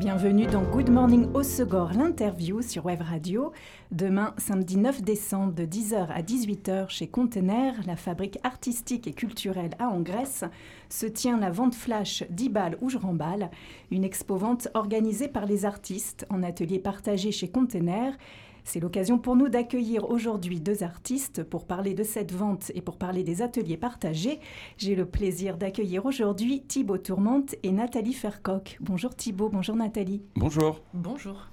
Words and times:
Bienvenue 0.00 0.46
dans 0.46 0.62
Good 0.62 0.88
Morning 0.88 1.28
Segor, 1.42 1.92
l'interview 1.92 2.62
sur 2.62 2.86
Web 2.86 3.02
Radio. 3.02 3.52
Demain, 3.90 4.32
samedi 4.38 4.78
9 4.78 5.02
décembre, 5.02 5.52
de 5.52 5.64
10h 5.64 6.08
à 6.08 6.22
18h, 6.22 6.88
chez 6.88 7.06
Container, 7.06 7.74
la 7.86 7.96
fabrique 7.96 8.38
artistique 8.42 9.06
et 9.06 9.12
culturelle 9.12 9.72
à 9.78 9.88
Angresse, 9.88 10.44
se 10.88 11.04
tient 11.04 11.38
la 11.38 11.50
vente 11.50 11.74
flash 11.74 12.24
10 12.30 12.48
balles 12.48 12.78
ou 12.80 12.88
je 12.88 12.96
remballe, 12.96 13.50
une 13.90 14.04
expo-vente 14.04 14.68
organisée 14.72 15.28
par 15.28 15.44
les 15.44 15.66
artistes 15.66 16.26
en 16.30 16.42
atelier 16.42 16.78
partagé 16.78 17.30
chez 17.30 17.48
Container 17.48 18.16
c'est 18.64 18.80
l'occasion 18.80 19.18
pour 19.18 19.36
nous 19.36 19.48
d'accueillir 19.48 20.08
aujourd'hui 20.10 20.60
deux 20.60 20.82
artistes 20.82 21.42
pour 21.42 21.66
parler 21.66 21.94
de 21.94 22.02
cette 22.02 22.32
vente 22.32 22.70
et 22.74 22.80
pour 22.80 22.96
parler 22.96 23.22
des 23.22 23.42
ateliers 23.42 23.76
partagés. 23.76 24.40
J'ai 24.76 24.94
le 24.94 25.06
plaisir 25.06 25.56
d'accueillir 25.56 26.06
aujourd'hui 26.06 26.62
Thibaut 26.62 26.98
Tourmente 26.98 27.54
et 27.62 27.72
Nathalie 27.72 28.14
Fercoq. 28.14 28.78
Bonjour 28.80 29.14
Thibaut, 29.14 29.48
bonjour 29.48 29.76
Nathalie. 29.76 30.22
Bonjour. 30.36 30.80
Bonjour. 30.94 31.48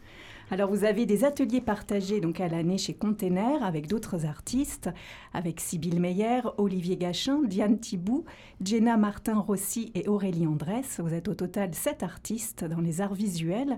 Alors 0.49 0.69
vous 0.69 0.85
avez 0.85 1.05
des 1.05 1.25
ateliers 1.25 1.59
partagés 1.59 2.21
donc 2.21 2.39
à 2.39 2.47
l'année 2.47 2.77
chez 2.77 2.93
Container 2.93 3.61
avec 3.63 3.87
d'autres 3.87 4.25
artistes, 4.25 4.89
avec 5.33 5.59
Sybille 5.59 5.99
Meyer, 5.99 6.39
Olivier 6.57 6.95
Gachin, 6.95 7.41
Diane 7.43 7.79
Thibou, 7.79 8.23
Jenna 8.63 8.95
Martin-Rossi 8.95 9.91
et 9.93 10.07
Aurélie 10.07 10.47
Andrès. 10.47 11.01
Vous 11.01 11.13
êtes 11.13 11.27
au 11.27 11.33
total 11.33 11.73
sept 11.73 12.01
artistes 12.01 12.63
dans 12.63 12.79
les 12.79 13.01
arts 13.01 13.13
visuels. 13.13 13.77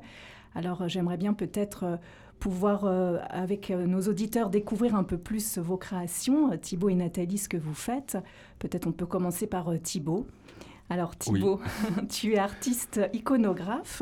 Alors 0.53 0.87
j'aimerais 0.87 1.17
bien 1.17 1.33
peut-être 1.33 1.99
pouvoir, 2.39 2.85
euh, 2.85 3.17
avec 3.29 3.69
euh, 3.69 3.85
nos 3.85 4.01
auditeurs, 4.01 4.49
découvrir 4.49 4.95
un 4.95 5.03
peu 5.03 5.17
plus 5.17 5.57
vos 5.57 5.77
créations. 5.77 6.57
Thibaut 6.57 6.89
et 6.89 6.95
Nathalie, 6.95 7.37
ce 7.37 7.49
que 7.49 7.57
vous 7.57 7.73
faites. 7.73 8.17
Peut-être 8.59 8.87
on 8.87 8.91
peut 8.91 9.05
commencer 9.05 9.47
par 9.47 9.69
euh, 9.69 9.77
Thibaut. 9.77 10.25
Alors 10.89 11.15
Thibaut, 11.15 11.59
tu 12.09 12.33
es 12.33 12.37
artiste 12.39 12.99
iconographe. 13.13 14.01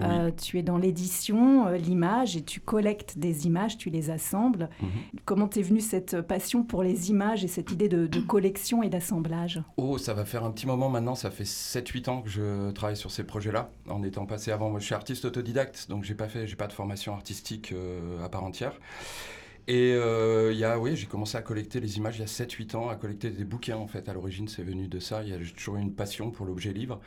Euh, 0.00 0.30
tu 0.30 0.58
es 0.58 0.62
dans 0.62 0.78
l'édition, 0.78 1.66
euh, 1.66 1.76
l'image, 1.76 2.36
et 2.36 2.42
tu 2.42 2.60
collectes 2.60 3.18
des 3.18 3.46
images, 3.46 3.76
tu 3.78 3.90
les 3.90 4.10
assembles. 4.10 4.68
Mhm. 4.80 4.88
Comment 5.24 5.48
t'es 5.48 5.62
venue 5.62 5.80
cette 5.80 6.20
passion 6.22 6.62
pour 6.62 6.82
les 6.82 7.10
images 7.10 7.44
et 7.44 7.48
cette 7.48 7.72
idée 7.72 7.88
de, 7.88 8.20
collection 8.20 8.82
et 8.82 8.88
d'assemblage? 8.88 9.62
Oh, 9.76 9.98
ça 9.98 10.14
va 10.14 10.24
faire 10.24 10.44
un 10.44 10.50
petit 10.50 10.66
moment 10.66 10.88
maintenant, 10.88 11.14
ça 11.14 11.30
fait 11.30 11.44
7-8 11.44 12.10
ans 12.10 12.22
que 12.22 12.28
je 12.28 12.70
travaille 12.72 12.96
sur 12.96 13.10
ces 13.10 13.24
projets-là, 13.24 13.70
en 13.88 14.02
étant 14.02 14.26
passé 14.26 14.50
avant. 14.50 14.70
Moi, 14.70 14.80
je 14.80 14.86
suis 14.86 14.94
artiste 14.94 15.24
autodidacte, 15.24 15.86
donc 15.88 16.04
j'ai 16.04 16.14
pas 16.14 16.28
fait, 16.28 16.46
j'ai 16.46 16.56
pas 16.56 16.66
de 16.66 16.72
formation 16.72 17.14
artistique 17.14 17.72
euh, 17.72 18.24
à 18.24 18.28
part 18.28 18.44
entière. 18.44 18.72
Et 19.66 19.90
il 19.90 20.56
y 20.56 20.64
a, 20.64 20.78
oui, 20.78 20.96
j'ai 20.96 21.06
commencé 21.06 21.36
à 21.36 21.42
collecter 21.42 21.78
les 21.78 21.98
images 21.98 22.16
il 22.16 22.20
y 22.20 22.22
a 22.22 22.26
7-8 22.26 22.74
ans, 22.74 22.88
à 22.88 22.96
collecter 22.96 23.28
des 23.28 23.44
bouquins 23.44 23.76
en 23.76 23.86
fait. 23.86 24.08
À 24.08 24.14
l'origine, 24.14 24.48
c'est 24.48 24.62
venu 24.62 24.88
de 24.88 24.98
ça. 24.98 25.22
Il 25.22 25.28
y 25.28 25.34
a 25.34 25.38
toujours 25.54 25.76
eu 25.76 25.82
une 25.82 25.92
passion 25.92 26.30
pour 26.30 26.46
l'objet 26.46 26.72
livre. 26.72 27.00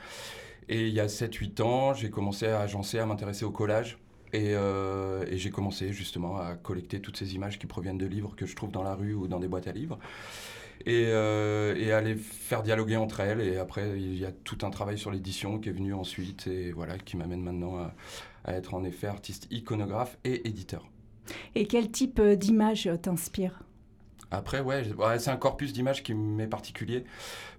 Et 0.72 0.88
il 0.88 0.94
y 0.94 1.02
a 1.02 1.08
7-8 1.08 1.62
ans, 1.62 1.94
j'ai 1.94 2.10
commencé 2.10 2.48
à 2.48 2.62
agencer, 2.62 2.98
à 2.98 3.06
m'intéresser 3.06 3.44
au 3.44 3.52
collage. 3.52 3.98
Euh, 4.34 5.26
et, 5.30 5.38
j'ai 5.38 5.50
commencé 5.50 5.92
justement 5.92 6.38
à 6.38 6.56
collecter 6.56 7.02
toutes 7.02 7.18
ces 7.18 7.36
images 7.36 7.60
qui 7.60 7.68
proviennent 7.68 7.98
de 7.98 8.06
livres 8.06 8.38
que 8.38 8.46
je 8.46 8.56
trouve 8.56 8.72
dans 8.72 8.82
la 8.82 8.96
rue 8.96 9.14
ou 9.14 9.28
dans 9.28 9.42
des 9.42 9.50
boîtes 9.50 9.68
à 9.68 9.74
livres. 9.74 10.00
Et, 10.86 11.08
euh, 11.08 11.98
à 11.98 12.00
les 12.00 12.16
faire 12.16 12.64
dialoguer 12.64 12.96
entre 12.96 13.20
elles. 13.20 13.42
Et 13.42 13.58
après, 13.58 14.00
il 14.00 14.18
y 14.18 14.26
a 14.26 14.32
tout 14.32 14.60
un 14.62 14.70
travail 14.70 14.98
sur 14.98 15.12
l'édition 15.12 15.60
qui 15.60 15.68
est 15.68 15.74
venu 15.74 15.94
ensuite 15.94 16.48
et 16.48 16.72
voilà, 16.72 16.98
qui 16.98 17.18
m'amène 17.18 17.42
maintenant 17.42 17.76
à, 17.76 17.94
à, 18.46 18.54
être 18.54 18.74
en 18.74 18.86
effet 18.86 19.08
artiste 19.08 19.48
iconographe 19.52 20.18
et 20.24 20.48
éditeur. 20.48 20.88
Et 21.56 21.66
quel 21.66 21.92
type 21.92 22.20
euh, 22.20 22.38
d'image 22.38 22.90
t'inspire? 23.02 23.62
Après, 24.32 24.62
ouais, 24.62 24.84
c'est 25.20 25.30
un 25.30 25.38
corpus 25.38 25.74
d'images 25.74 26.04
qui 26.04 26.14
m'est 26.14 26.48
particulier 26.48 27.04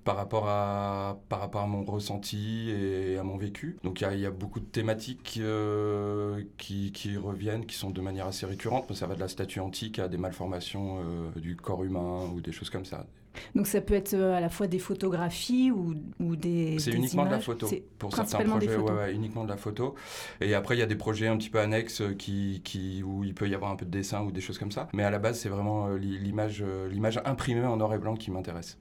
par 0.04 0.16
rapport, 0.16 0.48
à, 0.48 1.20
par 1.28 1.40
rapport 1.40 1.60
à 1.60 1.66
mon 1.66 1.84
ressenti 1.84 2.70
et 2.70 3.18
à 3.18 3.22
mon 3.22 3.36
vécu. 3.36 3.76
Donc 3.84 4.00
il 4.00 4.18
y, 4.18 4.26
a 4.26 4.30
beaucoup 4.30 4.58
de 4.58 4.64
thématiques 4.64 5.38
euh, 5.40 6.42
qui, 6.56 7.16
reviennent, 7.16 7.66
qui 7.66 7.76
sont 7.76 7.90
de 7.90 8.00
manière 8.00 8.26
assez 8.26 8.46
récurrente. 8.46 8.92
Ça 8.94 9.06
va 9.06 9.14
de 9.14 9.20
la 9.20 9.28
statue 9.28 9.60
antique 9.60 9.98
à 9.98 10.08
des 10.08 10.16
malformations 10.16 11.00
euh, 11.00 11.40
du 11.40 11.56
corps 11.56 11.84
humain 11.84 12.30
ou 12.34 12.40
des 12.40 12.52
choses 12.52 12.70
comme 12.70 12.86
ça. 12.86 13.06
Donc 13.54 13.66
ça 13.66 13.80
peut 13.80 13.94
être 13.94 14.14
euh, 14.14 14.36
à 14.36 14.40
la 14.40 14.48
fois 14.48 14.66
des 14.66 14.78
photographies 14.78 15.70
ou, 15.70 15.94
ou 16.20 16.36
des 16.36 16.78
C'est 16.78 16.92
uniquement 16.92 17.24
de 17.24 17.30
la 17.30 17.40
photo. 17.40 17.68
Pour 17.98 18.14
certains 18.14 18.44
projets, 18.44 18.76
ouais, 18.76 19.14
uniquement 19.14 19.44
de 19.44 19.48
la 19.48 19.56
photo. 19.56 19.94
Et 20.40 20.54
après, 20.54 20.76
il 20.76 20.80
y 20.80 20.82
a 20.82 20.86
des 20.86 20.96
projets 20.96 21.28
un 21.28 21.36
petit 21.36 21.50
peu 21.50 21.60
annexes 21.60 22.00
euh, 22.00 22.14
qui, 22.14 22.60
qui, 22.64 23.02
où 23.02 23.24
il 23.24 23.34
peut 23.34 23.48
y 23.48 23.54
avoir 23.54 23.70
un 23.70 23.76
peu 23.76 23.84
de 23.84 23.90
dessin 23.90 24.22
ou 24.22 24.32
des 24.32 24.40
choses 24.40 24.58
comme 24.58 24.72
ça. 24.72 24.88
Mais 24.92 25.04
à 25.04 25.10
la 25.10 25.18
base, 25.18 25.38
c'est 25.38 25.48
vraiment 25.48 25.88
euh, 25.88 25.98
l'image, 25.98 26.64
l'image 26.90 27.20
imprimée 27.24 27.64
en 27.64 27.76
noir 27.76 27.94
et 27.94 27.98
blanc 27.98 28.14
qui 28.14 28.30
m'intéresse. 28.30 28.78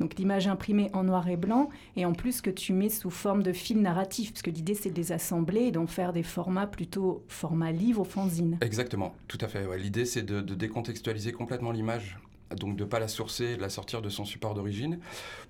Donc 0.00 0.16
l'image 0.16 0.48
imprimée 0.48 0.90
en 0.94 1.04
noir 1.04 1.28
et 1.28 1.36
blanc, 1.36 1.68
et 1.96 2.04
en 2.04 2.12
plus 2.12 2.40
que 2.40 2.50
tu 2.50 2.72
mets 2.72 2.88
sous 2.88 3.10
forme 3.10 3.42
de 3.42 3.52
fil 3.52 3.80
narratif, 3.80 4.32
parce 4.32 4.42
que 4.42 4.50
l'idée 4.50 4.74
c'est 4.74 4.90
de 4.90 4.96
les 4.96 5.12
assembler 5.12 5.62
et 5.62 5.70
d'en 5.70 5.86
faire 5.86 6.12
des 6.12 6.22
formats 6.22 6.66
plutôt 6.66 7.22
format 7.28 7.72
livre 7.72 8.00
ou 8.00 8.04
fanzine. 8.04 8.58
Exactement, 8.60 9.14
tout 9.28 9.38
à 9.40 9.48
fait. 9.48 9.64
L'idée 9.78 10.04
c'est 10.04 10.22
de, 10.22 10.40
de, 10.40 10.54
décontextualiser 10.54 11.32
complètement 11.32 11.72
l'image 11.72 12.18
donc 12.54 12.76
de 12.76 12.84
ne 12.84 12.88
pas 12.88 12.98
la 12.98 13.08
sourcer, 13.08 13.56
de 13.56 13.60
la 13.60 13.68
sortir 13.68 14.02
de 14.02 14.08
son 14.08 14.24
support 14.24 14.54
d'origine, 14.54 14.98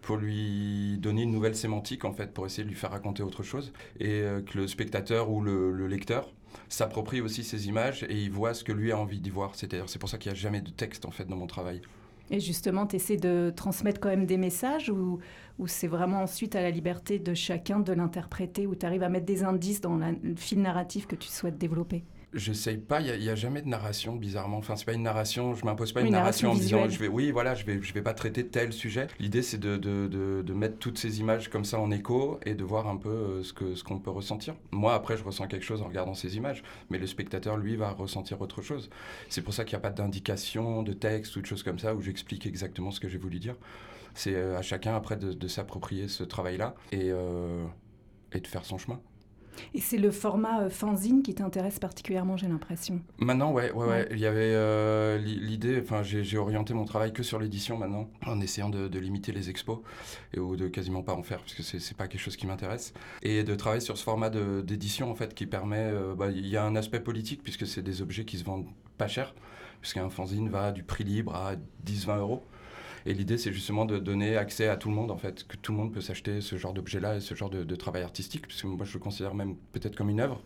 pour 0.00 0.16
lui 0.16 0.98
donner 0.98 1.22
une 1.22 1.32
nouvelle 1.32 1.56
sémantique 1.56 2.04
en 2.04 2.12
fait, 2.12 2.32
pour 2.32 2.46
essayer 2.46 2.64
de 2.64 2.68
lui 2.68 2.76
faire 2.76 2.90
raconter 2.90 3.22
autre 3.22 3.42
chose, 3.42 3.72
et 4.00 4.20
euh, 4.20 4.40
que 4.42 4.58
le 4.58 4.66
spectateur 4.66 5.30
ou 5.30 5.40
le, 5.40 5.86
lecteur 5.86 6.32
s'approprie 6.68 7.20
aussi 7.20 7.44
ces 7.44 7.66
images 7.68 8.04
et 8.04 8.14
il 8.14 8.30
voit 8.30 8.54
ce 8.54 8.64
que 8.64 8.72
lui 8.72 8.92
a 8.92 8.98
envie 8.98 9.20
d'y 9.20 9.30
voir. 9.30 9.54
C'est-à-dire, 9.54 9.88
c'est 9.88 9.98
pour 9.98 10.08
ça 10.08 10.18
qu'il 10.18 10.32
n'y 10.32 10.38
a 10.38 10.40
jamais 10.40 10.60
de 10.60 10.70
texte 10.70 11.04
en 11.04 11.10
fait 11.10 11.24
dans 11.24 11.36
mon 11.36 11.46
travail. 11.46 11.82
Et 12.30 12.40
justement, 12.40 12.86
tu 12.86 12.96
essaies 12.96 13.16
de 13.16 13.52
transmettre 13.54 14.00
quand 14.00 14.08
même 14.08 14.26
des 14.26 14.38
messages 14.38 14.88
ou, 14.88 15.18
c'est 15.66 15.86
vraiment 15.86 16.22
ensuite 16.22 16.56
à 16.56 16.62
la 16.62 16.70
liberté 16.70 17.18
de 17.18 17.34
chacun 17.34 17.80
de 17.80 17.92
l'interpréter 17.92 18.66
ou 18.66 18.74
tu 18.74 18.86
arrives 18.86 19.02
à 19.02 19.08
mettre 19.08 19.26
des 19.26 19.44
indices 19.44 19.80
dans 19.80 19.96
le 19.96 20.34
fil 20.36 20.60
narratif 20.60 21.06
que 21.06 21.16
tu 21.16 21.28
souhaites 21.28 21.58
développer? 21.58 22.04
J'essaye 22.34 22.78
pas, 22.78 23.02
il 23.02 23.20
n'y 23.20 23.28
a, 23.28 23.34
jamais 23.34 23.60
de 23.60 23.68
narration, 23.68 24.16
bizarrement. 24.16 24.56
Enfin, 24.56 24.74
c'est 24.76 24.86
pas 24.86 24.94
une 24.94 25.02
narration, 25.02 25.54
je 25.54 25.66
m'impose 25.66 25.92
pas 25.92 26.00
une, 26.00 26.12
narration, 26.12 26.52
en 26.52 26.54
disant, 26.54 26.88
je 26.88 26.98
vais, 26.98 27.08
oui, 27.08 27.30
voilà, 27.30 27.54
je 27.54 27.66
vais, 27.66 27.78
je 27.82 27.92
vais 27.92 28.00
pas 28.00 28.14
traiter 28.14 28.46
tel 28.46 28.72
sujet. 28.72 29.08
L'idée, 29.18 29.42
c'est 29.42 29.58
de, 29.58 29.76
de, 29.76 30.08
de, 30.08 30.52
mettre 30.54 30.78
toutes 30.78 30.96
ces 30.96 31.20
images 31.20 31.50
comme 31.50 31.66
ça 31.66 31.78
en 31.78 31.90
écho 31.90 32.40
et 32.46 32.54
de 32.54 32.64
voir 32.64 32.88
un 32.88 32.96
peu 32.96 33.10
euh, 33.10 33.42
ce 33.42 33.52
qu'on 33.52 33.76
ce 33.76 33.84
qu'on 33.84 33.98
peut 33.98 34.10
ressentir. 34.10 34.54
Moi, 34.70 34.94
après, 34.94 35.18
je 35.18 35.24
ressens 35.24 35.46
quelque 35.46 35.64
chose 35.64 35.82
en 35.82 35.88
regardant 35.88 36.14
ces 36.14 36.36
images, 36.36 36.62
mais 36.88 36.98
le 36.98 37.06
spectateur, 37.06 37.58
lui, 37.58 37.76
va 37.76 37.90
ressentir 37.90 38.40
autre 38.40 38.62
chose. 38.62 38.88
C'est 39.28 39.42
pour 39.42 39.52
ça 39.52 39.64
qu'il 39.64 39.76
n'y 39.76 39.80
a 39.80 39.88
pas 39.88 39.90
d'indication, 39.90 40.82
de 40.82 40.94
texte 40.94 41.36
ou 41.36 41.42
de 41.42 41.46
choses 41.46 41.62
comme 41.62 41.78
ça 41.78 41.94
où 41.94 42.00
j'explique 42.00 42.46
exactement 42.46 42.90
ce 42.90 43.00
que 43.00 43.08
j'ai 43.08 43.18
voulu 43.18 43.40
dire. 43.40 43.56
C'est 44.14 44.34
euh, 44.34 44.58
à 44.58 44.62
chacun, 44.62 44.94
après, 44.96 45.16
de, 45.16 45.48
s'approprier 45.48 46.08
ce 46.08 46.24
travail-là 46.24 46.74
et, 46.92 47.10
euh, 47.10 47.66
et 48.32 48.40
de 48.40 48.46
faire 48.46 48.64
son 48.64 48.78
chemin. 48.78 49.00
Et 49.74 49.80
c'est 49.80 49.98
le 49.98 50.10
format 50.10 50.62
euh, 50.62 50.70
fanzine 50.70 51.22
qui 51.22 51.34
t'intéresse 51.34 51.78
particulièrement, 51.78 52.36
j'ai 52.36 52.48
l'impression. 52.48 53.00
Maintenant, 53.18 53.52
ouais, 53.52 53.72
ouais, 53.72 53.86
ouais. 53.86 54.08
Il 54.10 54.18
y 54.18 54.26
avait 54.26 54.52
euh, 54.54 55.18
l'idée, 55.18 55.80
enfin, 55.82 56.02
j'ai 56.02 56.38
orienté 56.38 56.74
mon 56.74 56.84
travail 56.84 57.12
que 57.12 57.22
sur 57.22 57.38
l'édition 57.38 57.76
maintenant, 57.76 58.08
en 58.26 58.40
essayant 58.40 58.68
de, 58.68 58.98
limiter 58.98 59.32
les 59.32 59.50
expos, 59.50 59.78
et, 60.32 60.38
ou 60.38 60.56
de 60.56 60.68
quasiment 60.68 61.02
pas 61.02 61.14
en 61.14 61.22
faire, 61.22 61.38
parce 61.38 61.54
que 61.54 61.62
c'est 61.62 61.96
pas 61.96 62.06
quelque 62.06 62.20
chose 62.20 62.36
qui 62.36 62.46
m'intéresse. 62.46 62.92
Et 63.22 63.42
de 63.42 63.54
travailler 63.54 63.80
sur 63.80 63.98
ce 63.98 64.04
format 64.04 64.30
d'édition, 64.30 65.10
en 65.10 65.14
fait, 65.14 65.34
qui 65.34 65.46
permet, 65.46 65.78
euh, 65.78 66.14
bah, 66.14 66.30
il 66.30 66.46
y 66.46 66.56
a 66.56 66.64
un 66.64 66.76
aspect 66.76 67.00
politique, 67.00 67.42
puisque 67.42 67.66
c'est 67.66 67.82
des 67.82 68.02
objets 68.02 68.24
qui 68.24 68.38
se 68.38 68.44
vendent 68.44 68.66
pas 68.98 69.08
cher, 69.08 69.34
puisqu'un 69.80 70.08
fanzine 70.10 70.48
va 70.48 70.72
du 70.72 70.82
prix 70.82 71.04
libre 71.04 71.34
à 71.34 71.54
10-20 71.84 72.18
euros. 72.18 72.44
Et 73.06 73.14
l'idée, 73.14 73.38
c'est 73.38 73.52
justement 73.52 73.84
de 73.84 73.98
donner 73.98 74.36
accès 74.36 74.68
à 74.68 74.76
tout 74.76 74.88
le 74.88 74.94
monde, 74.94 75.10
en 75.10 75.16
fait, 75.16 75.46
que 75.46 75.56
tout 75.56 75.72
le 75.72 75.78
monde 75.78 75.92
peut 75.92 76.00
s'acheter 76.00 76.40
ce 76.40 76.56
genre 76.56 76.72
d'objet-là 76.72 77.16
et 77.16 77.20
ce 77.20 77.34
genre 77.34 77.50
de, 77.50 77.76
travail 77.76 78.02
artistique, 78.02 78.46
puisque 78.46 78.64
moi, 78.64 78.84
je 78.84 78.92
le 78.94 78.98
considère 79.00 79.34
même 79.34 79.56
peut-être 79.72 79.96
comme 79.96 80.10
une 80.10 80.20
œuvre. 80.20 80.40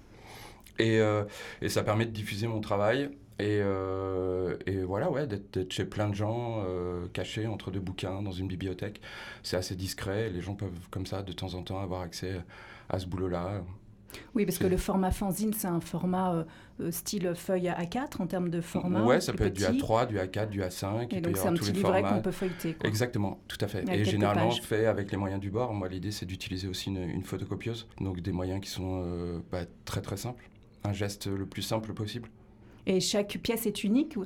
Et, 0.78 1.00
euh, 1.00 1.24
ça 1.68 1.82
permet 1.82 2.06
de 2.06 2.10
diffuser 2.10 2.46
mon 2.46 2.60
travail. 2.60 3.10
Et, 3.38 3.60
euh, 3.60 4.56
voilà, 4.86 5.10
ouais, 5.10 5.26
d'être 5.26 5.70
chez 5.72 5.84
plein 5.84 6.08
de 6.08 6.14
gens, 6.14 6.62
euh, 6.66 7.06
cachés 7.12 7.46
entre 7.46 7.70
deux 7.70 7.80
bouquins 7.80 8.22
dans 8.22 8.32
une 8.32 8.48
bibliothèque. 8.48 9.00
C'est 9.42 9.56
assez 9.56 9.76
discret. 9.76 10.30
Les 10.30 10.40
gens 10.40 10.54
peuvent, 10.54 10.88
comme 10.90 11.06
ça, 11.06 11.22
de 11.22 11.32
temps 11.32 11.54
en 11.54 11.62
temps, 11.62 11.80
avoir 11.80 12.00
accès 12.02 12.40
à 12.88 12.98
ce 12.98 13.06
boulot-là. 13.06 13.62
Oui, 14.34 14.44
parce 14.44 14.58
que 14.58 14.66
le 14.66 14.76
format 14.76 15.10
fanzine, 15.10 15.52
c'est 15.52 15.66
un 15.66 15.80
format 15.80 16.34
euh, 16.34 16.44
euh, 16.80 16.90
style 16.90 17.32
feuille 17.34 17.68
A4 17.68 18.20
en 18.20 18.26
termes 18.26 18.50
de 18.50 18.60
format. 18.60 19.02
Oui, 19.04 19.20
ça 19.20 19.32
peut 19.32 19.46
être 19.46 19.56
du 19.56 19.64
A3, 19.64 20.06
du 20.06 20.18
A4, 20.18 20.48
du 20.48 20.60
A5. 20.60 21.14
Et 21.14 21.20
donc 21.20 21.36
c'est 21.36 21.48
un 21.48 21.54
petit 21.54 21.72
livret 21.72 22.02
qu'on 22.02 22.20
peut 22.20 22.30
feuilleter. 22.30 22.76
Exactement, 22.84 23.40
tout 23.48 23.58
à 23.60 23.68
fait. 23.68 23.84
Et, 23.88 24.04
généralement 24.04 24.50
fait 24.50 24.86
avec 24.86 25.10
les 25.10 25.16
moyens 25.16 25.40
du 25.40 25.50
bord. 25.50 25.72
Moi, 25.72 25.88
l'idée, 25.88 26.10
c'est 26.10 26.26
d'utiliser 26.26 26.68
aussi 26.68 26.90
une, 26.90 27.22
photocopieuse. 27.22 27.88
Donc 28.00 28.20
des 28.20 28.32
moyens 28.32 28.60
qui 28.60 28.70
sont 28.70 29.02
euh, 29.04 29.38
bah, 29.50 29.60
très 29.84 30.00
très 30.00 30.16
simples. 30.16 30.48
Un 30.84 30.92
geste 30.92 31.26
le 31.26 31.46
plus 31.46 31.62
simple 31.62 31.92
possible. 31.92 32.28
Et 32.86 33.00
chaque 33.00 33.38
pièce 33.42 33.66
est 33.66 33.82
unique 33.82 34.16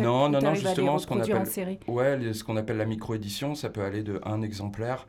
non, 0.00 0.28
non, 0.28 0.40
non, 0.40 0.54
justement, 0.54 0.98
ce 0.98 1.06
qu'on 1.06 1.20
appelle, 1.20 1.78
ouais, 1.86 2.32
ce 2.32 2.44
qu'on 2.44 2.56
appelle 2.56 2.76
la 2.76 2.86
micro-édition, 2.86 3.54
ça 3.54 3.70
peut 3.70 3.82
aller 3.82 4.02
de 4.02 4.20
un 4.24 4.42
exemplaire 4.42 5.06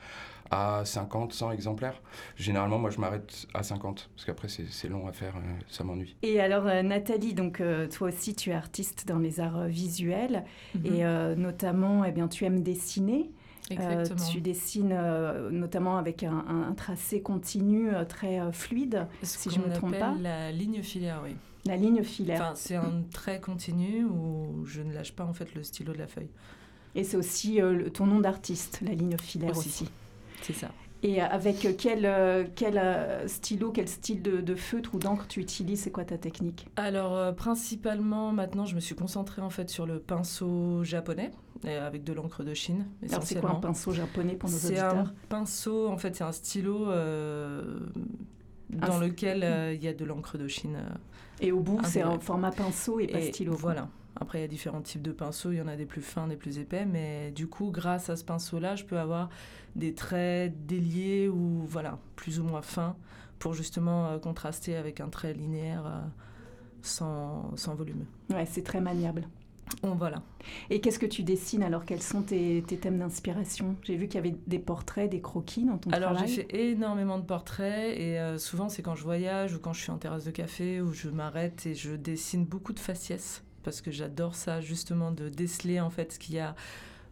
à 0.51 0.83
50, 0.85 1.33
100 1.33 1.51
exemplaires. 1.51 2.01
Généralement, 2.35 2.79
moi, 2.79 2.89
je 2.89 2.99
m'arrête 2.99 3.47
à 3.53 3.63
50, 3.63 4.09
parce 4.15 4.25
qu'après, 4.25 4.47
c'est 4.47 4.87
long 4.89 5.07
à 5.07 5.11
faire, 5.11 5.35
euh, 5.37 5.39
ça 5.69 5.83
m'ennuie. 5.83 6.15
Et 6.23 6.39
alors, 6.39 6.67
euh, 6.67 6.81
Nathalie, 6.83 7.33
donc, 7.33 7.59
euh, 7.61 7.87
toi 7.87 8.09
aussi, 8.09 8.33
tu 8.35 8.49
es 8.51 8.53
artiste 8.53 9.05
dans 9.07 9.19
les 9.19 9.39
arts 9.39 9.65
visuels, 9.67 10.43
Mhm. 10.75 10.85
et 10.85 11.35
notamment, 11.35 12.03
eh 12.05 12.11
bien, 12.11 12.27
tu 12.27 12.45
aimes 12.45 12.61
dessiner. 12.61 13.29
Exactement. 13.69 14.25
tu 14.31 14.39
dessines 14.39 14.97
notamment 15.51 15.97
avec 15.97 16.23
un, 16.23 16.45
un 16.47 16.71
tracé 16.73 17.21
continu 17.21 17.89
très 18.07 18.39
fluide, 18.53 19.05
Ce 19.23 19.37
si 19.37 19.49
je 19.49 19.59
qu'on 19.59 19.67
me 19.67 19.73
trompe 19.73 19.99
pas. 19.99 20.15
la 20.21 20.53
ligne 20.53 20.81
filaire, 20.81 21.19
oui. 21.21 21.35
La 21.65 21.75
ligne 21.75 22.01
filaire. 22.01 22.41
Enfin, 22.41 22.55
c'est 22.55 22.75
un 22.77 23.03
trait 23.11 23.41
continu 23.41 24.05
où 24.05 24.63
je 24.65 24.81
ne 24.81 24.93
lâche 24.93 25.11
pas 25.11 25.25
en 25.25 25.33
fait 25.33 25.53
le 25.53 25.63
stylo 25.63 25.91
de 25.91 25.97
la 25.97 26.07
feuille. 26.07 26.29
Et 26.95 27.03
c'est 27.03 27.17
aussi 27.17 27.61
euh, 27.61 27.73
le- 27.73 27.89
ton 27.89 28.05
nom 28.05 28.21
d'artiste, 28.21 28.79
la 28.81 28.93
ligne 28.93 29.17
filaire 29.17 29.49
aussi. 29.51 29.67
Aussi. 29.67 29.89
C'est 30.47 30.53
ça. 30.53 30.71
Et 31.03 31.21
euh, 31.21 31.27
avec 31.29 31.67
quel, 31.77 32.05
euh, 32.05 32.45
quel 32.55 32.79
euh, 32.79 33.27
stylo, 33.27 33.71
quel 33.71 33.87
style 33.87 34.23
de, 34.23 34.41
de 34.41 34.55
feutre 34.55 34.95
ou 34.95 34.97
d'encre 34.97 35.27
tu 35.27 35.39
utilises? 35.41 35.81
C'est 35.81 35.91
quoi 35.91 36.05
ta 36.05 36.17
technique? 36.17 36.67
Alors 36.75 37.15
euh, 37.15 37.31
principalement 37.33 38.31
maintenant, 38.31 38.65
je 38.65 38.73
me 38.73 38.79
suis 38.79 38.95
concentrée 38.95 39.43
en 39.43 39.51
fait 39.51 39.69
sur 39.69 39.85
le 39.85 39.99
pinceau 39.99 40.83
japonais 40.83 41.31
avec 41.65 42.03
de 42.03 42.13
l'encre 42.13 42.43
de 42.43 42.53
Chine 42.53 42.85
Alors 43.09 43.23
c'est 43.23 43.39
quoi 43.39 43.51
un 43.51 43.55
pinceau 43.55 43.91
japonais 43.91 44.35
pour 44.35 44.49
nos 44.49 44.55
C'est 44.55 44.79
un 44.79 44.91
auditeurs 44.91 45.13
pinceau, 45.29 45.87
en 45.87 45.97
fait, 45.97 46.15
c'est 46.15 46.23
un 46.23 46.31
stylo 46.31 46.89
euh, 46.89 47.79
dans 48.69 48.99
lequel 48.99 49.43
euh, 49.43 49.73
il 49.73 49.83
y 49.83 49.87
a 49.87 49.93
de 49.93 50.05
l'encre 50.05 50.37
de 50.37 50.47
Chine. 50.47 50.77
Et 51.41 51.51
au 51.51 51.59
bout, 51.59 51.79
c'est 51.83 52.01
un 52.01 52.19
format 52.19 52.51
pinceau 52.51 52.99
et 52.99 53.07
pas 53.07 53.19
Et 53.19 53.31
stylo. 53.31 53.53
Voilà. 53.53 53.87
Après, 54.19 54.39
il 54.39 54.41
y 54.41 54.45
a 54.45 54.47
différents 54.47 54.81
types 54.81 55.01
de 55.01 55.11
pinceaux. 55.11 55.51
Il 55.51 55.57
y 55.57 55.61
en 55.61 55.67
a 55.67 55.75
des 55.75 55.85
plus 55.85 56.01
fins, 56.01 56.27
des 56.27 56.35
plus 56.35 56.57
épais. 56.57 56.85
Mais 56.85 57.31
du 57.31 57.47
coup, 57.47 57.71
grâce 57.71 58.09
à 58.09 58.15
ce 58.15 58.23
pinceau-là, 58.23 58.75
je 58.75 58.83
peux 58.83 58.97
avoir 58.97 59.29
des 59.75 59.93
traits 59.93 60.65
déliés 60.65 61.27
ou 61.29 61.61
voilà, 61.67 61.99
plus 62.15 62.39
ou 62.39 62.43
moins 62.43 62.61
fins 62.61 62.95
pour 63.39 63.53
justement 63.53 64.07
euh, 64.07 64.17
contraster 64.17 64.75
avec 64.75 64.99
un 64.99 65.09
trait 65.09 65.33
linéaire 65.33 65.85
euh, 65.85 66.01
sans, 66.81 67.55
sans 67.55 67.75
volume. 67.75 68.05
Ouais, 68.31 68.45
c'est 68.47 68.63
très 68.63 68.81
maniable. 68.81 69.27
Bon, 69.83 69.95
voilà. 69.95 70.21
Et 70.69 70.79
qu'est-ce 70.79 70.97
que 70.97 71.05
tu 71.05 71.23
dessines 71.23 71.61
alors? 71.61 71.85
Quels 71.85 72.01
sont 72.01 72.21
tes, 72.21 72.63
tes 72.65 72.77
thèmes 72.77 72.97
d'inspiration? 72.99 73.75
J'ai 73.83 73.97
vu 73.97 74.07
qu'il 74.07 74.15
y 74.15 74.19
avait 74.25 74.37
des 74.47 74.59
portraits, 74.59 75.11
des 75.11 75.19
croquis 75.21 75.65
dans 75.65 75.77
ton 75.77 75.91
Alors, 75.91 76.11
j'ai 76.11 76.15
travail. 76.15 76.35
fait 76.35 76.71
énormément 76.71 77.19
de 77.19 77.25
portraits 77.25 77.99
et 77.99 78.17
euh, 78.17 78.37
souvent, 78.37 78.69
c'est 78.69 78.81
quand 78.81 78.95
je 78.95 79.03
voyage 79.03 79.55
ou 79.55 79.59
quand 79.59 79.73
je 79.73 79.81
suis 79.81 79.91
en 79.91 79.97
terrasse 79.97 80.23
de 80.23 80.31
café 80.31 80.79
où 80.81 80.93
je 80.93 81.09
m'arrête 81.09 81.65
et 81.65 81.75
je 81.75 81.91
dessine 81.91 82.45
beaucoup 82.45 82.71
de 82.71 82.79
faciès 82.79 83.43
parce 83.67 83.81
que 83.81 83.91
j'adore 83.91 84.33
ça, 84.33 84.61
justement, 84.61 85.11
de 85.11 85.27
déceler 85.27 85.81
en 85.81 85.89
fait 85.89 86.13
ce 86.13 86.19
qu'il 86.19 86.35
y 86.35 86.39
a 86.39 86.55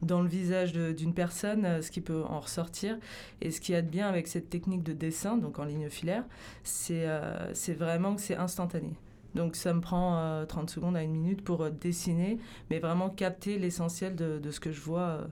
dans 0.01 0.21
le 0.21 0.29
visage 0.29 0.71
d'une 0.71 1.13
personne, 1.13 1.65
euh, 1.65 1.81
ce 1.81 1.91
qui 1.91 1.99
peut 1.99 2.23
en 2.23 2.39
ressortir. 2.39 2.97
Et 3.41 3.51
ce 3.51 3.59
qu'il 3.59 3.75
y 3.75 3.77
a 3.77 3.81
de 3.81 3.89
bien 3.89 4.07
avec 4.07 4.27
cette 4.29 4.49
technique 4.49 4.81
de 4.81 4.93
dessin, 4.93 5.35
donc 5.35 5.59
en 5.59 5.65
ligne 5.65 5.89
filaire, 5.89 6.23
c'est 6.63 7.03
euh, 7.07 7.51
vraiment 7.77 8.15
que 8.15 8.21
c'est 8.21 8.37
instantané. 8.37 8.95
Donc 9.35 9.57
ça 9.57 9.73
me 9.73 9.81
prend 9.81 10.17
euh, 10.17 10.45
30 10.45 10.69
secondes 10.69 10.95
à 10.95 11.03
une 11.03 11.11
minute 11.11 11.43
pour 11.43 11.61
euh, 11.61 11.69
dessiner, 11.69 12.39
mais 12.69 12.79
vraiment 12.79 13.09
capter 13.09 13.59
l'essentiel 13.59 14.15
de, 14.15 14.39
de 14.39 14.51
ce 14.51 14.61
que 14.61 14.71
je 14.71 14.79
vois 14.79 15.01
euh, 15.01 15.25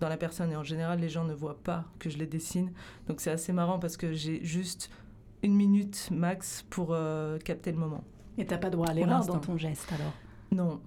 dans 0.00 0.08
la 0.08 0.16
personne. 0.16 0.50
Et 0.50 0.56
en 0.56 0.64
général, 0.64 0.98
les 0.98 1.10
gens 1.10 1.24
ne 1.24 1.34
voient 1.34 1.58
pas 1.62 1.84
que 1.98 2.08
je 2.08 2.16
les 2.16 2.26
dessine. 2.26 2.72
Donc 3.06 3.20
c'est 3.20 3.30
assez 3.30 3.52
marrant 3.52 3.78
parce 3.78 3.98
que 3.98 4.14
j'ai 4.14 4.42
juste 4.42 4.90
une 5.42 5.54
minute 5.54 6.08
max 6.10 6.64
pour 6.70 6.88
euh, 6.92 7.38
capter 7.38 7.70
le 7.70 7.78
moment. 7.78 8.02
Et 8.38 8.46
t'as 8.46 8.58
pas 8.58 8.70
droit 8.70 8.88
à 8.88 8.94
l'erreur 8.94 9.26
dans 9.26 9.38
ton 9.38 9.58
geste 9.58 9.92
alors? 9.92 10.12
Non. 10.52 10.80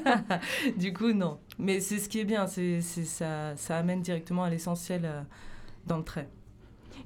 du 0.76 0.92
coup, 0.92 1.12
non. 1.12 1.38
Mais 1.58 1.80
c'est 1.80 1.98
ce 1.98 2.08
qui 2.08 2.20
est 2.20 2.24
bien, 2.24 2.46
c'est 2.46 2.80
ça, 2.80 3.54
ça 3.56 3.76
amène 3.78 4.02
directement 4.02 4.44
à 4.44 4.50
l'essentiel 4.50 5.02
euh, 5.04 5.20
dans 5.86 5.96
le 5.98 6.04
trait. 6.04 6.28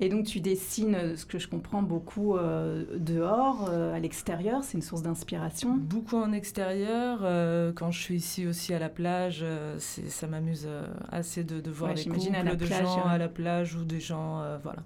Et 0.00 0.08
donc 0.08 0.26
tu 0.26 0.40
dessines, 0.40 0.94
euh, 0.96 1.16
ce 1.16 1.24
que 1.24 1.38
je 1.38 1.46
comprends, 1.46 1.82
beaucoup 1.82 2.36
euh, 2.36 2.84
dehors, 2.96 3.68
euh, 3.70 3.94
à 3.94 4.00
l'extérieur, 4.00 4.64
c'est 4.64 4.74
une 4.76 4.82
source 4.82 5.02
d'inspiration. 5.02 5.76
Beaucoup 5.76 6.16
en 6.16 6.32
extérieur. 6.32 7.20
euh, 7.22 7.72
quand 7.72 7.92
je 7.92 8.00
suis 8.00 8.16
ici 8.16 8.46
aussi 8.46 8.74
à 8.74 8.78
la 8.80 8.88
plage, 8.88 9.44
c'est- 9.78 10.08
ça 10.10 10.26
m'amuse 10.26 10.66
assez 11.12 11.44
de, 11.44 11.60
de 11.60 11.70
voir 11.70 11.90
Ouais, 11.92 11.96
j'imagine 11.96 12.26
couples 12.32 12.38
à 12.40 12.42
la 12.42 12.56
de 12.56 12.64
plage, 12.66 12.82
gens 12.82 13.04
à 13.06 13.18
la 13.18 13.28
plage 13.28 13.74
ou 13.76 13.84
des 13.84 14.00
gens 14.00 14.42
voilà, 14.64 14.82